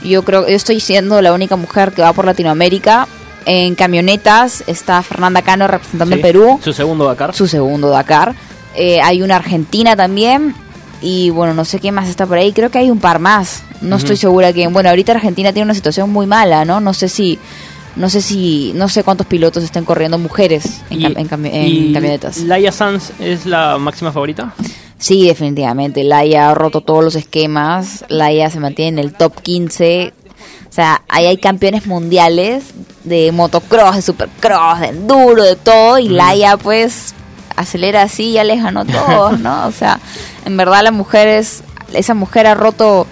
Yo 0.03 0.23
creo 0.23 0.45
que 0.45 0.51
yo 0.51 0.57
estoy 0.57 0.79
siendo 0.79 1.21
la 1.21 1.33
única 1.33 1.55
mujer 1.55 1.91
que 1.93 2.01
va 2.01 2.13
por 2.13 2.25
Latinoamérica. 2.25 3.07
En 3.45 3.75
camionetas 3.75 4.63
está 4.67 5.01
Fernanda 5.03 5.41
Cano 5.41 5.67
representando 5.67 6.15
Sí. 6.15 6.19
a 6.19 6.21
Perú, 6.21 6.59
Su 6.61 6.73
segundo 6.73 7.05
Dakar. 7.05 7.33
su 7.33 7.47
segundo 7.47 7.89
Dakar. 7.89 8.35
Eh, 8.75 8.99
hay 9.01 9.21
una 9.21 9.37
argentina 9.37 9.95
también. 9.95 10.53
Y 11.01 11.29
bueno, 11.29 11.53
no 11.53 11.63
sé 11.63 11.79
quién 11.79 11.93
más 11.95 12.09
está 12.09 12.25
por 12.25 12.37
ahí. 12.37 12.51
Creo 12.51 12.69
que 12.71 12.79
hay 12.79 12.89
un 12.91 12.99
par 12.99 13.19
más. 13.19 13.63
No 13.81 13.95
estoy 13.97 14.17
segura 14.17 14.51
quién. 14.51 14.73
Bueno, 14.73 14.89
ahorita 14.89 15.11
Argentina 15.13 15.53
tiene 15.53 15.65
una 15.65 15.75
situación 15.75 16.09
muy 16.11 16.25
mala, 16.25 16.65
¿no? 16.65 16.79
No 16.79 16.93
sé 16.93 17.07
si. 17.07 17.39
No 17.95 18.09
sé 18.09 18.21
si. 18.21 18.73
No 18.75 18.89
sé 18.89 19.03
cuántos 19.03 19.27
pilotos 19.27 19.63
estén 19.63 19.85
corriendo 19.85 20.17
mujeres 20.17 20.81
en, 20.89 20.99
Y- 21.01 21.03
cam- 21.05 21.49
en 21.51 21.93
camionetas. 21.93 22.39
¿Laia 22.39 22.71
Sanz 22.71 23.11
es 23.19 23.45
la 23.45 23.77
máxima 23.77 24.11
favorita? 24.11 24.53
Sí, 24.99 25.27
definitivamente. 25.27 26.03
Laia 26.03 26.49
ha 26.49 26.55
roto 26.55 26.81
todos 26.81 27.03
los 27.03 27.15
esquemas. 27.15 28.03
Laia 28.09 28.49
se 28.49 28.59
mantiene 28.59 28.99
en 28.99 29.05
el 29.05 29.13
top 29.13 29.41
15. 29.41 30.13
O 30.69 30.73
sea, 30.73 31.03
ahí 31.07 31.25
hay 31.25 31.37
campeones 31.37 31.85
mundiales 31.85 32.65
de 33.03 33.31
motocross, 33.31 33.95
de 33.95 34.01
supercross, 34.01 34.79
de 34.79 34.87
enduro, 34.87 35.43
de 35.43 35.55
todo. 35.55 35.99
Y 35.99 36.09
Laia, 36.09 36.57
pues, 36.57 37.13
acelera 37.55 38.03
así 38.03 38.29
y 38.29 38.33
ya 38.33 38.43
les 38.43 38.61
ganó 38.61 38.85
todos, 38.85 39.39
¿no? 39.39 39.67
O 39.67 39.71
sea, 39.71 39.99
en 40.45 40.57
verdad 40.57 40.83
la 40.83 40.91
mujer 40.91 41.27
es. 41.27 41.63
Esa 41.93 42.13
mujer 42.13 42.47
ha 42.47 42.55
roto. 42.55 43.07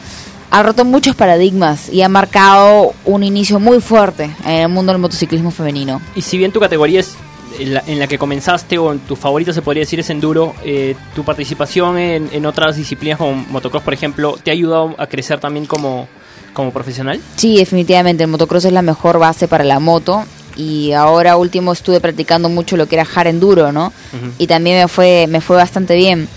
Ha 0.52 0.64
roto 0.64 0.86
muchos 0.86 1.16
paradigmas 1.16 1.90
y 1.90 2.02
ha 2.02 2.08
marcado 2.08 2.94
un 3.04 3.24
inicio 3.24 3.60
muy 3.60 3.82
fuerte 3.82 4.30
en 4.46 4.52
el 4.52 4.70
mundo 4.70 4.94
del 4.94 5.02
motociclismo 5.02 5.52
femenino. 5.52 6.02
Y 6.16 6.22
si 6.22 6.38
bien 6.38 6.54
tu 6.54 6.62
categoría 6.62 7.02
es 7.02 7.18
en 7.60 7.74
la, 7.74 7.84
en 7.88 8.00
la 8.00 8.08
que 8.08 8.18
comenzaste 8.18 8.78
o 8.78 8.92
en 8.92 9.00
tu 9.00 9.16
favorita 9.16 9.54
se 9.54 9.62
podría 9.62 9.82
decir 9.82 10.00
es 10.00 10.10
enduro, 10.10 10.54
eh, 10.64 10.96
tu 11.16 11.24
participación 11.24 11.98
en, 11.98 12.30
en 12.32 12.46
otras 12.46 12.76
disciplinas 12.76 13.18
como 13.18 13.34
motocross, 13.50 13.84
por 13.84 13.94
ejemplo, 13.94 14.38
¿te 14.44 14.52
ha 14.52 14.54
ayudado 14.54 14.96
a 14.98 15.08
crecer 15.08 15.40
también 15.40 15.66
como, 15.66 16.08
como 16.54 16.72
profesional? 16.72 17.20
Sí, 17.36 17.58
definitivamente, 17.58 18.24
el 18.24 18.30
motocross 18.30 18.66
es 18.66 18.74
la 18.74 18.82
mejor 18.82 19.20
base 19.20 19.48
para 19.48 19.64
la 19.64 19.80
moto 19.80 20.24
y 20.58 20.94
ahora 20.94 21.36
último 21.38 21.74
estuve 21.74 22.00
practicando 22.00 22.48
mucho 22.50 22.78
lo 22.78 22.88
que 22.88 22.96
era 22.96 23.08
hard 23.14 23.28
enduro, 23.28 23.72
¿no? 23.72 23.92
Y 24.38 24.48
también 24.48 24.78
me 24.80 24.88
fue 24.88 25.28
me 25.28 25.42
fue 25.42 25.58
bastante 25.58 25.96
bien. 25.96 26.28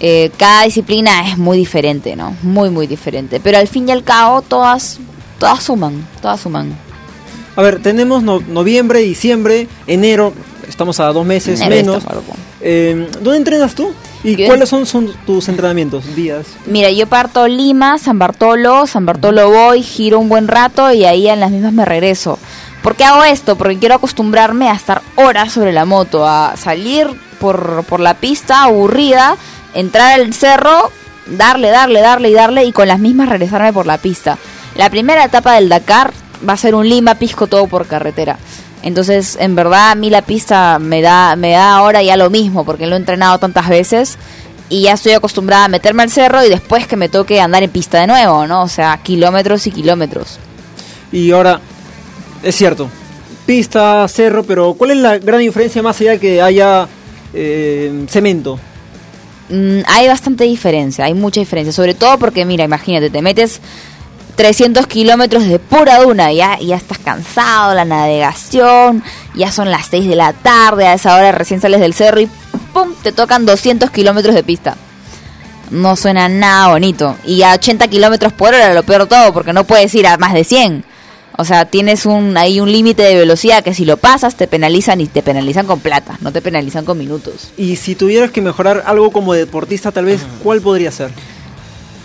Eh, 0.00 0.32
cada 0.36 0.64
disciplina 0.64 1.28
es 1.30 1.38
muy 1.38 1.56
diferente, 1.56 2.16
¿no? 2.16 2.36
Muy 2.42 2.70
muy 2.70 2.88
diferente, 2.88 3.38
pero 3.38 3.58
al 3.58 3.68
fin 3.68 3.88
y 3.88 3.92
al 3.92 4.02
cabo 4.02 4.42
todas 4.42 4.98
todas 5.38 5.62
suman, 5.62 6.04
todas 6.20 6.40
suman. 6.40 6.76
A 7.54 7.62
ver, 7.62 7.80
tenemos 7.82 8.22
no- 8.24 8.40
noviembre, 8.40 8.98
diciembre, 9.00 9.68
enero, 9.86 10.32
estamos 10.68 11.00
a 11.00 11.06
dos 11.06 11.24
meses 11.26 11.60
menos. 11.68 12.02
Eh, 12.60 13.08
¿Dónde 13.20 13.36
entrenas 13.38 13.74
tú? 13.74 13.92
¿Y 14.24 14.36
Yo- 14.36 14.46
cuáles 14.46 14.68
son, 14.68 14.86
son 14.86 15.12
tus 15.26 15.48
entrenamientos, 15.48 16.14
días? 16.14 16.46
Mira, 16.66 16.90
yo 16.90 17.06
parto 17.06 17.48
Lima, 17.48 17.98
San 17.98 18.18
Bartolo, 18.18 18.86
San 18.86 19.04
Bartolo 19.04 19.50
voy, 19.50 19.82
giro 19.82 20.18
un 20.20 20.28
buen 20.28 20.46
rato 20.48 20.92
y 20.92 21.04
ahí 21.04 21.28
en 21.28 21.40
las 21.40 21.50
mismas 21.50 21.72
me 21.72 21.84
regreso. 21.84 22.38
¿Por 22.82 22.94
qué 22.96 23.04
hago 23.04 23.24
esto? 23.24 23.56
Porque 23.56 23.78
quiero 23.78 23.96
acostumbrarme 23.96 24.68
a 24.68 24.74
estar 24.74 25.02
horas 25.16 25.52
sobre 25.52 25.72
la 25.72 25.84
moto, 25.84 26.26
a 26.26 26.54
salir 26.56 27.08
por, 27.40 27.84
por 27.88 28.00
la 28.00 28.14
pista 28.14 28.62
aburrida, 28.64 29.36
entrar 29.74 30.20
al 30.20 30.32
cerro, 30.34 30.90
darle, 31.26 31.68
darle, 31.70 32.00
darle 32.00 32.30
y 32.30 32.34
darle 32.34 32.64
y 32.64 32.72
con 32.72 32.88
las 32.88 32.98
mismas 33.00 33.28
regresarme 33.28 33.72
por 33.72 33.86
la 33.86 33.98
pista. 33.98 34.38
La 34.76 34.88
primera 34.90 35.24
etapa 35.24 35.54
del 35.54 35.68
Dakar 35.68 36.12
va 36.48 36.54
a 36.54 36.56
ser 36.56 36.74
un 36.74 36.88
Lima 36.88 37.14
Pisco 37.16 37.46
todo 37.46 37.66
por 37.66 37.86
carretera. 37.86 38.38
Entonces, 38.82 39.36
en 39.40 39.54
verdad, 39.54 39.92
a 39.92 39.94
mí 39.94 40.10
la 40.10 40.22
pista 40.22 40.78
me 40.78 41.00
da, 41.02 41.36
me 41.36 41.52
da 41.52 41.76
ahora 41.76 42.02
ya 42.02 42.16
lo 42.16 42.30
mismo, 42.30 42.64
porque 42.64 42.86
lo 42.86 42.94
he 42.94 42.98
entrenado 42.98 43.38
tantas 43.38 43.68
veces 43.68 44.18
y 44.68 44.82
ya 44.82 44.94
estoy 44.94 45.12
acostumbrada 45.12 45.66
a 45.66 45.68
meterme 45.68 46.02
al 46.02 46.10
cerro 46.10 46.44
y 46.44 46.48
después 46.48 46.86
que 46.86 46.96
me 46.96 47.08
toque 47.08 47.40
andar 47.40 47.62
en 47.62 47.70
pista 47.70 48.00
de 48.00 48.06
nuevo, 48.06 48.46
¿no? 48.46 48.62
O 48.62 48.68
sea, 48.68 48.98
kilómetros 49.02 49.66
y 49.66 49.70
kilómetros. 49.70 50.38
Y 51.12 51.30
ahora, 51.30 51.60
es 52.42 52.54
cierto, 52.54 52.88
pista, 53.44 54.08
cerro, 54.08 54.42
pero 54.44 54.74
¿cuál 54.74 54.92
es 54.92 54.96
la 54.96 55.18
gran 55.18 55.40
diferencia 55.40 55.82
más 55.82 56.00
allá 56.00 56.18
que 56.18 56.40
haya 56.40 56.88
eh, 57.34 58.06
cemento? 58.08 58.58
Mm, 59.50 59.80
hay 59.86 60.08
bastante 60.08 60.44
diferencia, 60.44 61.04
hay 61.04 61.12
mucha 61.12 61.40
diferencia, 61.40 61.72
sobre 61.72 61.92
todo 61.92 62.18
porque, 62.18 62.46
mira, 62.46 62.64
imagínate, 62.64 63.10
te 63.10 63.20
metes 63.20 63.60
300 64.36 64.86
kilómetros 64.86 65.46
de 65.46 65.58
pura 65.58 66.02
duna, 66.02 66.32
ya, 66.32 66.58
ya 66.58 66.76
estás 66.76 66.98
cansado, 66.98 67.74
la 67.74 67.84
navegación, 67.84 69.02
ya 69.34 69.52
son 69.52 69.70
las 69.70 69.86
6 69.86 70.08
de 70.08 70.16
la 70.16 70.32
tarde, 70.32 70.86
a 70.86 70.94
esa 70.94 71.16
hora 71.16 71.32
recién 71.32 71.60
sales 71.60 71.80
del 71.80 71.94
cerro 71.94 72.20
y 72.20 72.28
¡pum! 72.72 72.94
te 73.02 73.12
tocan 73.12 73.46
200 73.46 73.90
kilómetros 73.90 74.34
de 74.34 74.42
pista. 74.42 74.76
No 75.70 75.96
suena 75.96 76.28
nada 76.28 76.68
bonito. 76.68 77.16
Y 77.24 77.42
a 77.42 77.54
80 77.54 77.88
kilómetros 77.88 78.32
por 78.32 78.48
hora 78.48 78.74
lo 78.74 78.82
peor 78.82 79.06
todo, 79.06 79.32
porque 79.32 79.52
no 79.52 79.64
puedes 79.64 79.94
ir 79.94 80.06
a 80.06 80.18
más 80.18 80.34
de 80.34 80.44
100. 80.44 80.84
O 81.38 81.44
sea, 81.44 81.64
tienes 81.64 82.04
un, 82.04 82.36
ahí 82.36 82.60
un 82.60 82.70
límite 82.70 83.02
de 83.02 83.14
velocidad 83.14 83.64
que 83.64 83.72
si 83.72 83.86
lo 83.86 83.96
pasas 83.96 84.36
te 84.36 84.46
penalizan 84.46 85.00
y 85.00 85.06
te 85.06 85.22
penalizan 85.22 85.66
con 85.66 85.80
plata, 85.80 86.18
no 86.20 86.30
te 86.30 86.42
penalizan 86.42 86.84
con 86.84 86.98
minutos. 86.98 87.52
Y 87.56 87.76
si 87.76 87.94
tuvieras 87.94 88.30
que 88.30 88.42
mejorar 88.42 88.84
algo 88.86 89.10
como 89.10 89.32
deportista, 89.32 89.92
tal 89.92 90.04
vez, 90.04 90.20
¿cuál 90.42 90.60
podría 90.60 90.90
ser? 90.90 91.10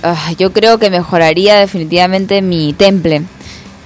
Ah, 0.03 0.31
yo 0.37 0.53
creo 0.53 0.77
que 0.77 0.89
mejoraría 0.89 1.55
definitivamente 1.55 2.41
mi 2.41 2.73
temple. 2.73 3.23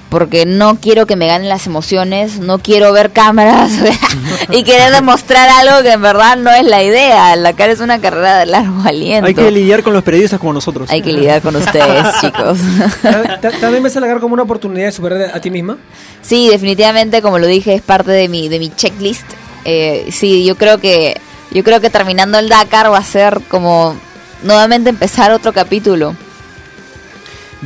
Porque 0.10 0.46
no 0.46 0.76
quiero 0.76 1.06
que 1.06 1.16
me 1.16 1.26
ganen 1.28 1.48
las 1.48 1.68
emociones, 1.68 2.40
no 2.40 2.60
quiero 2.60 2.92
ver 2.92 3.12
cámaras 3.12 3.72
y 4.52 4.64
querer 4.66 4.92
demostrar 4.92 5.48
algo 5.48 5.82
que 5.84 5.94
en 5.94 6.02
verdad 6.02 6.36
no 6.36 6.52
es 6.52 6.66
la 6.66 6.84
idea. 6.84 7.34
La 7.38 7.54
cara 7.54 7.72
es 7.72 7.80
una 7.80 8.02
carrera 8.02 8.40
de 8.40 8.46
largo 8.48 8.82
aliento. 8.84 9.28
Hay 9.28 9.34
que 9.34 9.50
lidiar 9.50 9.84
con 9.84 9.94
los 9.94 10.04
periodistas 10.04 10.38
como 10.38 10.52
nosotros. 10.52 10.90
Hay 10.90 11.02
que 11.02 11.14
lidiar 11.14 11.42
con 11.42 11.56
ustedes, 11.56 12.06
chicos. 12.20 12.60
¿Ta- 13.02 13.40
ta- 13.40 13.52
¿También 13.52 13.82
ves 13.84 13.96
a 13.96 14.02
la 14.02 14.20
como 14.20 14.34
una 14.34 14.44
oportunidad 14.44 14.88
de 14.88 14.92
superar 14.92 15.32
a 15.34 15.40
ti 15.40 15.50
misma? 15.50 15.78
Sí, 16.22 16.50
definitivamente, 16.50 17.22
como 17.22 17.40
lo 17.40 17.48
dije, 17.48 17.74
es 17.74 17.82
parte 17.82 18.12
de 18.12 18.28
mi, 18.28 18.50
de 18.50 18.60
mi 18.60 18.68
checklist. 18.70 19.24
Eh, 19.64 20.10
sí, 20.12 20.44
yo 20.44 20.58
creo 20.58 20.78
que 20.80 21.22
yo 21.52 21.64
creo 21.64 21.80
que 21.80 21.90
terminando 21.90 22.38
el 22.38 22.50
Dakar 22.50 22.92
va 22.92 22.98
a 22.98 23.04
ser 23.06 23.40
como 23.48 23.96
nuevamente 24.44 24.90
empezar 24.90 25.32
otro 25.32 25.54
capítulo. 25.54 26.16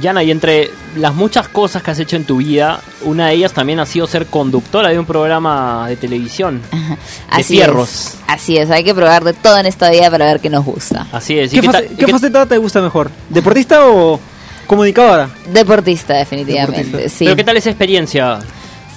Yana, 0.02 0.24
y 0.24 0.32
entre 0.32 0.72
las 0.98 1.16
muchas 1.16 1.48
cosas 1.48 1.82
que 1.82 1.92
has 1.92 2.00
hecho 2.00 2.18
en 2.18 2.26
tu 2.26 2.38
vida, 2.38 2.82
una 3.04 3.28
de 3.28 3.36
ellas 3.36 3.54
también 3.54 3.80
ha 3.80 3.86
sido 3.86 4.08
ser 4.08 4.26
conductora 4.26 4.90
de 4.90 5.00
un 5.00 5.06
programa 5.06 5.88
de 5.88 5.96
televisión. 5.96 6.62
De 6.72 6.98
Así 7.30 7.56
fierros. 7.56 7.90
es. 7.90 8.18
Así 8.28 8.58
es, 8.58 8.70
hay 8.72 8.84
que 8.84 8.94
probar 8.94 9.24
de 9.24 9.34
todo 9.34 9.58
en 9.58 9.66
esta 9.66 9.90
vida 9.90 10.10
para 10.10 10.26
ver 10.26 10.40
qué 10.40 10.50
nos 10.50 10.64
gusta. 10.64 11.08
Así 11.12 11.38
es. 11.38 11.54
¿Y 11.54 11.60
¿Qué, 11.60 12.08
faceta 12.08 12.46
te 12.46 12.58
gusta 12.58 12.82
mejor? 12.82 13.10
¿Deportista 13.30 13.88
o 13.88 14.20
comunicadora? 14.68 15.30
Deportista, 15.52 16.14
definitivamente. 16.16 16.84
Deportista. 16.84 17.18
Sí. 17.18 17.26
¿Pero 17.26 17.36
qué 17.36 17.44
tal 17.44 17.58
esa 17.58 17.70
experiencia? 17.70 18.40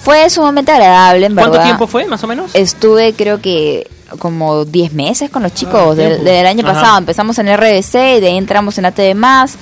Fue 0.01 0.29
sumamente 0.29 0.71
agradable, 0.71 1.25
en 1.25 1.35
verdad. 1.35 1.49
¿Cuánto 1.49 1.65
tiempo 1.65 1.87
fue, 1.87 2.05
más 2.05 2.23
o 2.23 2.27
menos? 2.27 2.51
Estuve, 2.53 3.13
creo 3.13 3.41
que 3.41 3.89
como 4.17 4.65
10 4.65 4.93
meses 4.93 5.29
con 5.29 5.43
los 5.43 5.53
chicos 5.53 5.75
Ah, 5.91 5.95
del, 5.95 6.07
tiempo. 6.15 6.23
del 6.31 6.45
año 6.47 6.65
Ajá. 6.65 6.73
pasado. 6.73 6.97
Empezamos 6.97 7.37
en 7.39 7.47
RBC 7.55 8.17
y 8.17 8.19
de 8.19 8.27
ahí 8.27 8.37
entramos 8.37 8.77
en 8.77 8.85
ATV 8.85 9.13
más. 9.15 9.55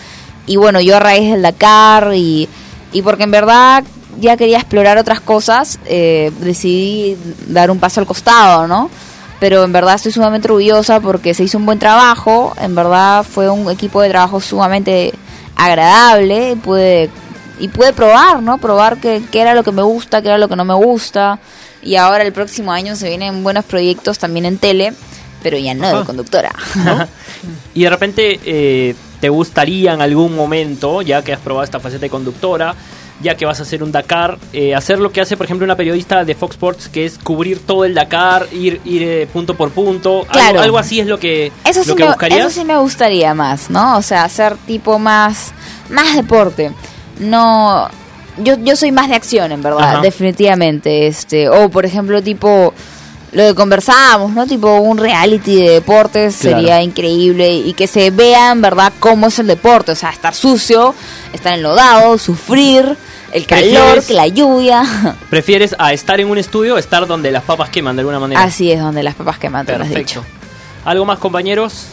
Y 0.45 0.55
bueno, 0.55 0.79
yo 0.79 0.95
a 0.95 0.99
raíz 0.99 1.31
del 1.31 1.41
Dakar 1.41 2.13
y, 2.15 2.47
y 2.93 3.01
porque 3.01 3.23
en 3.23 3.31
verdad 3.31 3.83
ya 4.19 4.37
quería 4.37 4.57
explorar 4.57 4.97
otras 4.97 5.19
cosas, 5.19 5.77
eh, 5.85 6.31
decidí 6.39 7.17
dar 7.47 7.69
un 7.69 7.79
paso 7.79 7.99
al 7.99 8.07
costado, 8.07 8.65
¿no? 8.67 8.89
Pero 9.39 9.63
en 9.63 9.71
verdad 9.71 9.95
estoy 9.95 10.11
sumamente 10.11 10.47
orgullosa 10.47 10.99
porque 10.99 11.33
se 11.35 11.43
hizo 11.43 11.57
un 11.59 11.65
buen 11.67 11.77
trabajo. 11.77 12.53
En 12.59 12.73
verdad 12.73 13.23
fue 13.23 13.49
un 13.49 13.69
equipo 13.69 14.01
de 14.01 14.09
trabajo 14.09 14.39
sumamente 14.41 15.13
agradable. 15.55 16.55
Pude, 16.63 17.09
y 17.59 17.67
pude 17.67 17.93
probar, 17.93 18.41
¿no? 18.41 18.57
Probar 18.57 18.97
qué, 18.97 19.21
qué 19.31 19.41
era 19.41 19.53
lo 19.53 19.63
que 19.63 19.71
me 19.71 19.81
gusta, 19.83 20.21
qué 20.21 20.29
era 20.29 20.37
lo 20.37 20.47
que 20.47 20.55
no 20.55 20.65
me 20.65 20.73
gusta. 20.73 21.39
Y 21.83 21.95
ahora 21.95 22.23
el 22.23 22.33
próximo 22.33 22.71
año 22.71 22.95
se 22.95 23.07
vienen 23.09 23.43
buenos 23.43 23.65
proyectos 23.65 24.17
también 24.19 24.45
en 24.45 24.57
tele, 24.57 24.93
pero 25.43 25.57
ya 25.57 25.73
no 25.73 25.99
de 25.99 26.05
conductora. 26.05 26.51
Y 27.75 27.83
de 27.83 27.89
repente, 27.89 28.39
eh, 28.45 28.95
¿te 29.21 29.29
gustaría 29.29 29.93
en 29.93 30.01
algún 30.01 30.35
momento, 30.35 31.01
ya 31.03 31.21
que 31.23 31.33
has 31.33 31.39
probado 31.39 31.63
esta 31.63 31.79
faceta 31.79 32.01
de 32.01 32.09
conductora, 32.09 32.73
ya 33.21 33.35
que 33.37 33.45
vas 33.45 33.59
a 33.59 33.63
hacer 33.63 33.83
un 33.83 33.91
Dakar, 33.91 34.37
eh, 34.53 34.73
hacer 34.75 34.99
lo 34.99 35.11
que 35.11 35.21
hace, 35.21 35.37
por 35.37 35.45
ejemplo, 35.45 35.63
una 35.63 35.75
periodista 35.75 36.25
de 36.25 36.33
Fox 36.35 36.55
Sports, 36.55 36.89
que 36.89 37.05
es 37.05 37.17
cubrir 37.19 37.59
todo 37.65 37.85
el 37.85 37.93
Dakar, 37.93 38.47
ir, 38.51 38.81
ir 38.85 39.03
eh, 39.03 39.27
punto 39.31 39.55
por 39.55 39.69
punto? 39.71 40.21
Algo- 40.21 40.31
Claro. 40.31 40.61
Algo, 40.61 40.77
así 40.79 40.99
es 40.99 41.05
lo 41.07 41.19
que, 41.19 41.51
Eso 41.63 41.83
sí, 41.83 41.89
lo 41.89 41.95
que 41.95 42.03
me, 42.03 42.09
buscarías. 42.09 42.39
eso 42.39 42.49
sí 42.49 42.65
me 42.65 42.77
gustaría 42.77 43.33
más, 43.35 43.69
¿no? 43.69 43.97
O 43.97 44.01
sea, 44.01 44.23
hacer 44.23 44.57
tipo 44.65 44.97
más, 44.99 45.51
más 45.89 46.15
deporte. 46.15 46.71
No, 47.19 47.87
yo, 48.43 48.55
yo 48.59 48.75
soy 48.75 48.91
más 48.91 49.09
de 49.09 49.15
acción, 49.15 49.51
en 49.51 49.61
verdad, 49.61 49.93
Ajá. 49.95 50.01
definitivamente. 50.01 51.07
Este, 51.07 51.49
o 51.49 51.69
por 51.69 51.85
ejemplo, 51.85 52.21
tipo 52.21 52.73
lo 53.33 53.43
que 53.47 53.55
conversábamos, 53.55 54.31
¿no? 54.31 54.47
Tipo 54.47 54.77
un 54.77 54.97
reality 54.97 55.55
de 55.61 55.69
deportes 55.71 56.37
Claro. 56.37 56.57
sería 56.57 56.81
increíble 56.81 57.53
y 57.55 57.73
que 57.73 57.85
se 57.85 58.09
vea 58.09 58.51
en 58.51 58.61
verdad 58.61 58.93
cómo 58.99 59.27
es 59.27 59.37
el 59.39 59.47
deporte, 59.47 59.91
o 59.91 59.95
sea, 59.95 60.11
estar 60.11 60.33
sucio, 60.33 60.95
estar 61.33 61.53
enlodado, 61.53 62.17
sufrir, 62.17 62.95
el 63.33 63.45
calor, 63.45 63.97
¿Prefieres- 63.97 64.07
que 64.07 64.13
la 64.13 64.27
lluvia. 64.27 64.83
¿Prefieres 65.29 65.75
a 65.77 65.91
estar 65.91 66.19
en 66.21 66.29
un 66.29 66.37
estudio 66.37 66.75
o 66.75 66.77
estar 66.77 67.05
donde 67.05 67.29
las 67.31 67.43
papas 67.43 67.69
queman 67.69 67.97
de 67.97 68.01
alguna 68.01 68.19
manera? 68.19 68.41
Así 68.41 68.71
es 68.71 68.79
donde 68.79 69.03
las 69.03 69.15
papas 69.15 69.37
queman, 69.37 69.65
te 69.65 69.77
lo 69.77 69.83
has 69.83 69.89
dicho. 69.89 70.23
¿Algo 70.85 71.03
más, 71.03 71.19
compañeros? 71.19 71.87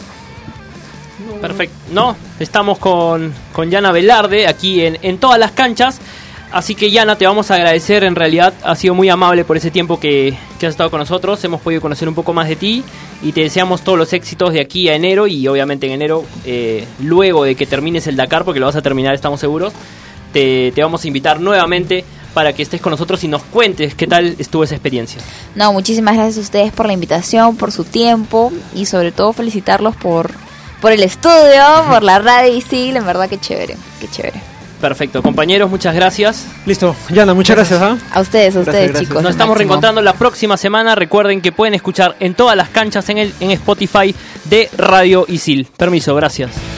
Perfecto. 1.41 1.75
No, 1.91 2.15
estamos 2.39 2.77
con, 2.77 3.33
con 3.53 3.69
Yana 3.69 3.91
Velarde 3.91 4.47
aquí 4.47 4.81
en, 4.85 4.97
en 5.01 5.17
todas 5.17 5.37
las 5.39 5.51
canchas. 5.51 5.99
Así 6.51 6.75
que 6.75 6.89
Yana, 6.89 7.17
te 7.17 7.25
vamos 7.25 7.51
a 7.51 7.55
agradecer. 7.55 8.03
En 8.03 8.15
realidad, 8.15 8.53
has 8.63 8.79
sido 8.79 8.93
muy 8.93 9.09
amable 9.09 9.43
por 9.43 9.57
ese 9.57 9.71
tiempo 9.71 9.99
que, 9.99 10.37
que 10.59 10.67
has 10.67 10.71
estado 10.71 10.89
con 10.89 10.99
nosotros. 10.99 11.43
Hemos 11.43 11.61
podido 11.61 11.81
conocer 11.81 12.07
un 12.07 12.15
poco 12.15 12.33
más 12.33 12.47
de 12.47 12.55
ti 12.55 12.83
y 13.21 13.31
te 13.31 13.41
deseamos 13.41 13.81
todos 13.81 13.97
los 13.97 14.13
éxitos 14.13 14.53
de 14.53 14.61
aquí 14.61 14.87
a 14.87 14.95
enero. 14.95 15.27
Y 15.27 15.47
obviamente 15.47 15.87
en 15.87 15.93
enero, 15.93 16.23
eh, 16.45 16.85
luego 17.01 17.43
de 17.43 17.55
que 17.55 17.65
termines 17.65 18.07
el 18.07 18.15
Dakar, 18.15 18.45
porque 18.45 18.59
lo 18.59 18.67
vas 18.67 18.75
a 18.75 18.81
terminar, 18.81 19.13
estamos 19.13 19.39
seguros, 19.39 19.73
te, 20.31 20.73
vamos 20.77 21.03
a 21.03 21.07
invitar 21.07 21.39
nuevamente 21.39 22.03
para 22.33 22.51
que 22.51 22.61
estés 22.63 22.81
con 22.81 22.91
nosotros 22.91 23.23
y 23.23 23.29
nos 23.29 23.43
cuentes 23.43 23.95
qué 23.95 24.07
tal 24.07 24.35
estuvo 24.37 24.65
esa 24.65 24.75
experiencia. 24.75 25.21
No, 25.55 25.71
muchísimas 25.71 26.15
gracias 26.15 26.37
a 26.37 26.41
ustedes 26.41 26.73
por 26.73 26.85
la 26.85 26.93
invitación, 26.93 27.55
por 27.55 27.71
su 27.71 27.85
tiempo 27.85 28.51
y 28.73 28.85
sobre 28.85 29.13
todo 29.13 29.31
felicitarlos 29.31 29.95
por, 29.95 30.31
por 30.81 30.91
el 30.91 31.03
estudio, 31.03 31.63
por 31.89 32.03
la 32.03 32.19
radio 32.19 32.53
y 32.53 32.61
sí, 32.61 32.91
en 32.93 33.05
verdad 33.05 33.29
que 33.29 33.39
chévere, 33.39 33.77
qué 34.01 34.07
chévere. 34.09 34.54
Perfecto, 34.81 35.21
compañeros, 35.23 35.69
muchas 35.69 35.95
gracias. 35.95 36.47
Listo, 36.65 36.95
Yana, 37.09 37.33
muchas 37.33 37.55
gracias. 37.55 37.81
¿ah? 37.81 37.97
A 38.11 38.21
ustedes, 38.21 38.55
a 38.55 38.59
ustedes 38.59 38.89
gracias. 38.89 39.09
chicos. 39.09 39.23
Nos 39.23 39.31
estamos 39.31 39.53
máximo. 39.53 39.55
reencontrando 39.57 40.01
la 40.01 40.13
próxima 40.13 40.57
semana. 40.57 40.95
Recuerden 40.95 41.41
que 41.41 41.51
pueden 41.51 41.73
escuchar 41.73 42.15
en 42.19 42.33
todas 42.33 42.55
las 42.55 42.69
canchas 42.69 43.07
en, 43.09 43.17
el, 43.17 43.33
en 43.39 43.51
Spotify 43.51 44.13
de 44.45 44.69
Radio 44.77 45.25
Isil. 45.27 45.67
Permiso, 45.77 46.15
gracias. 46.15 46.74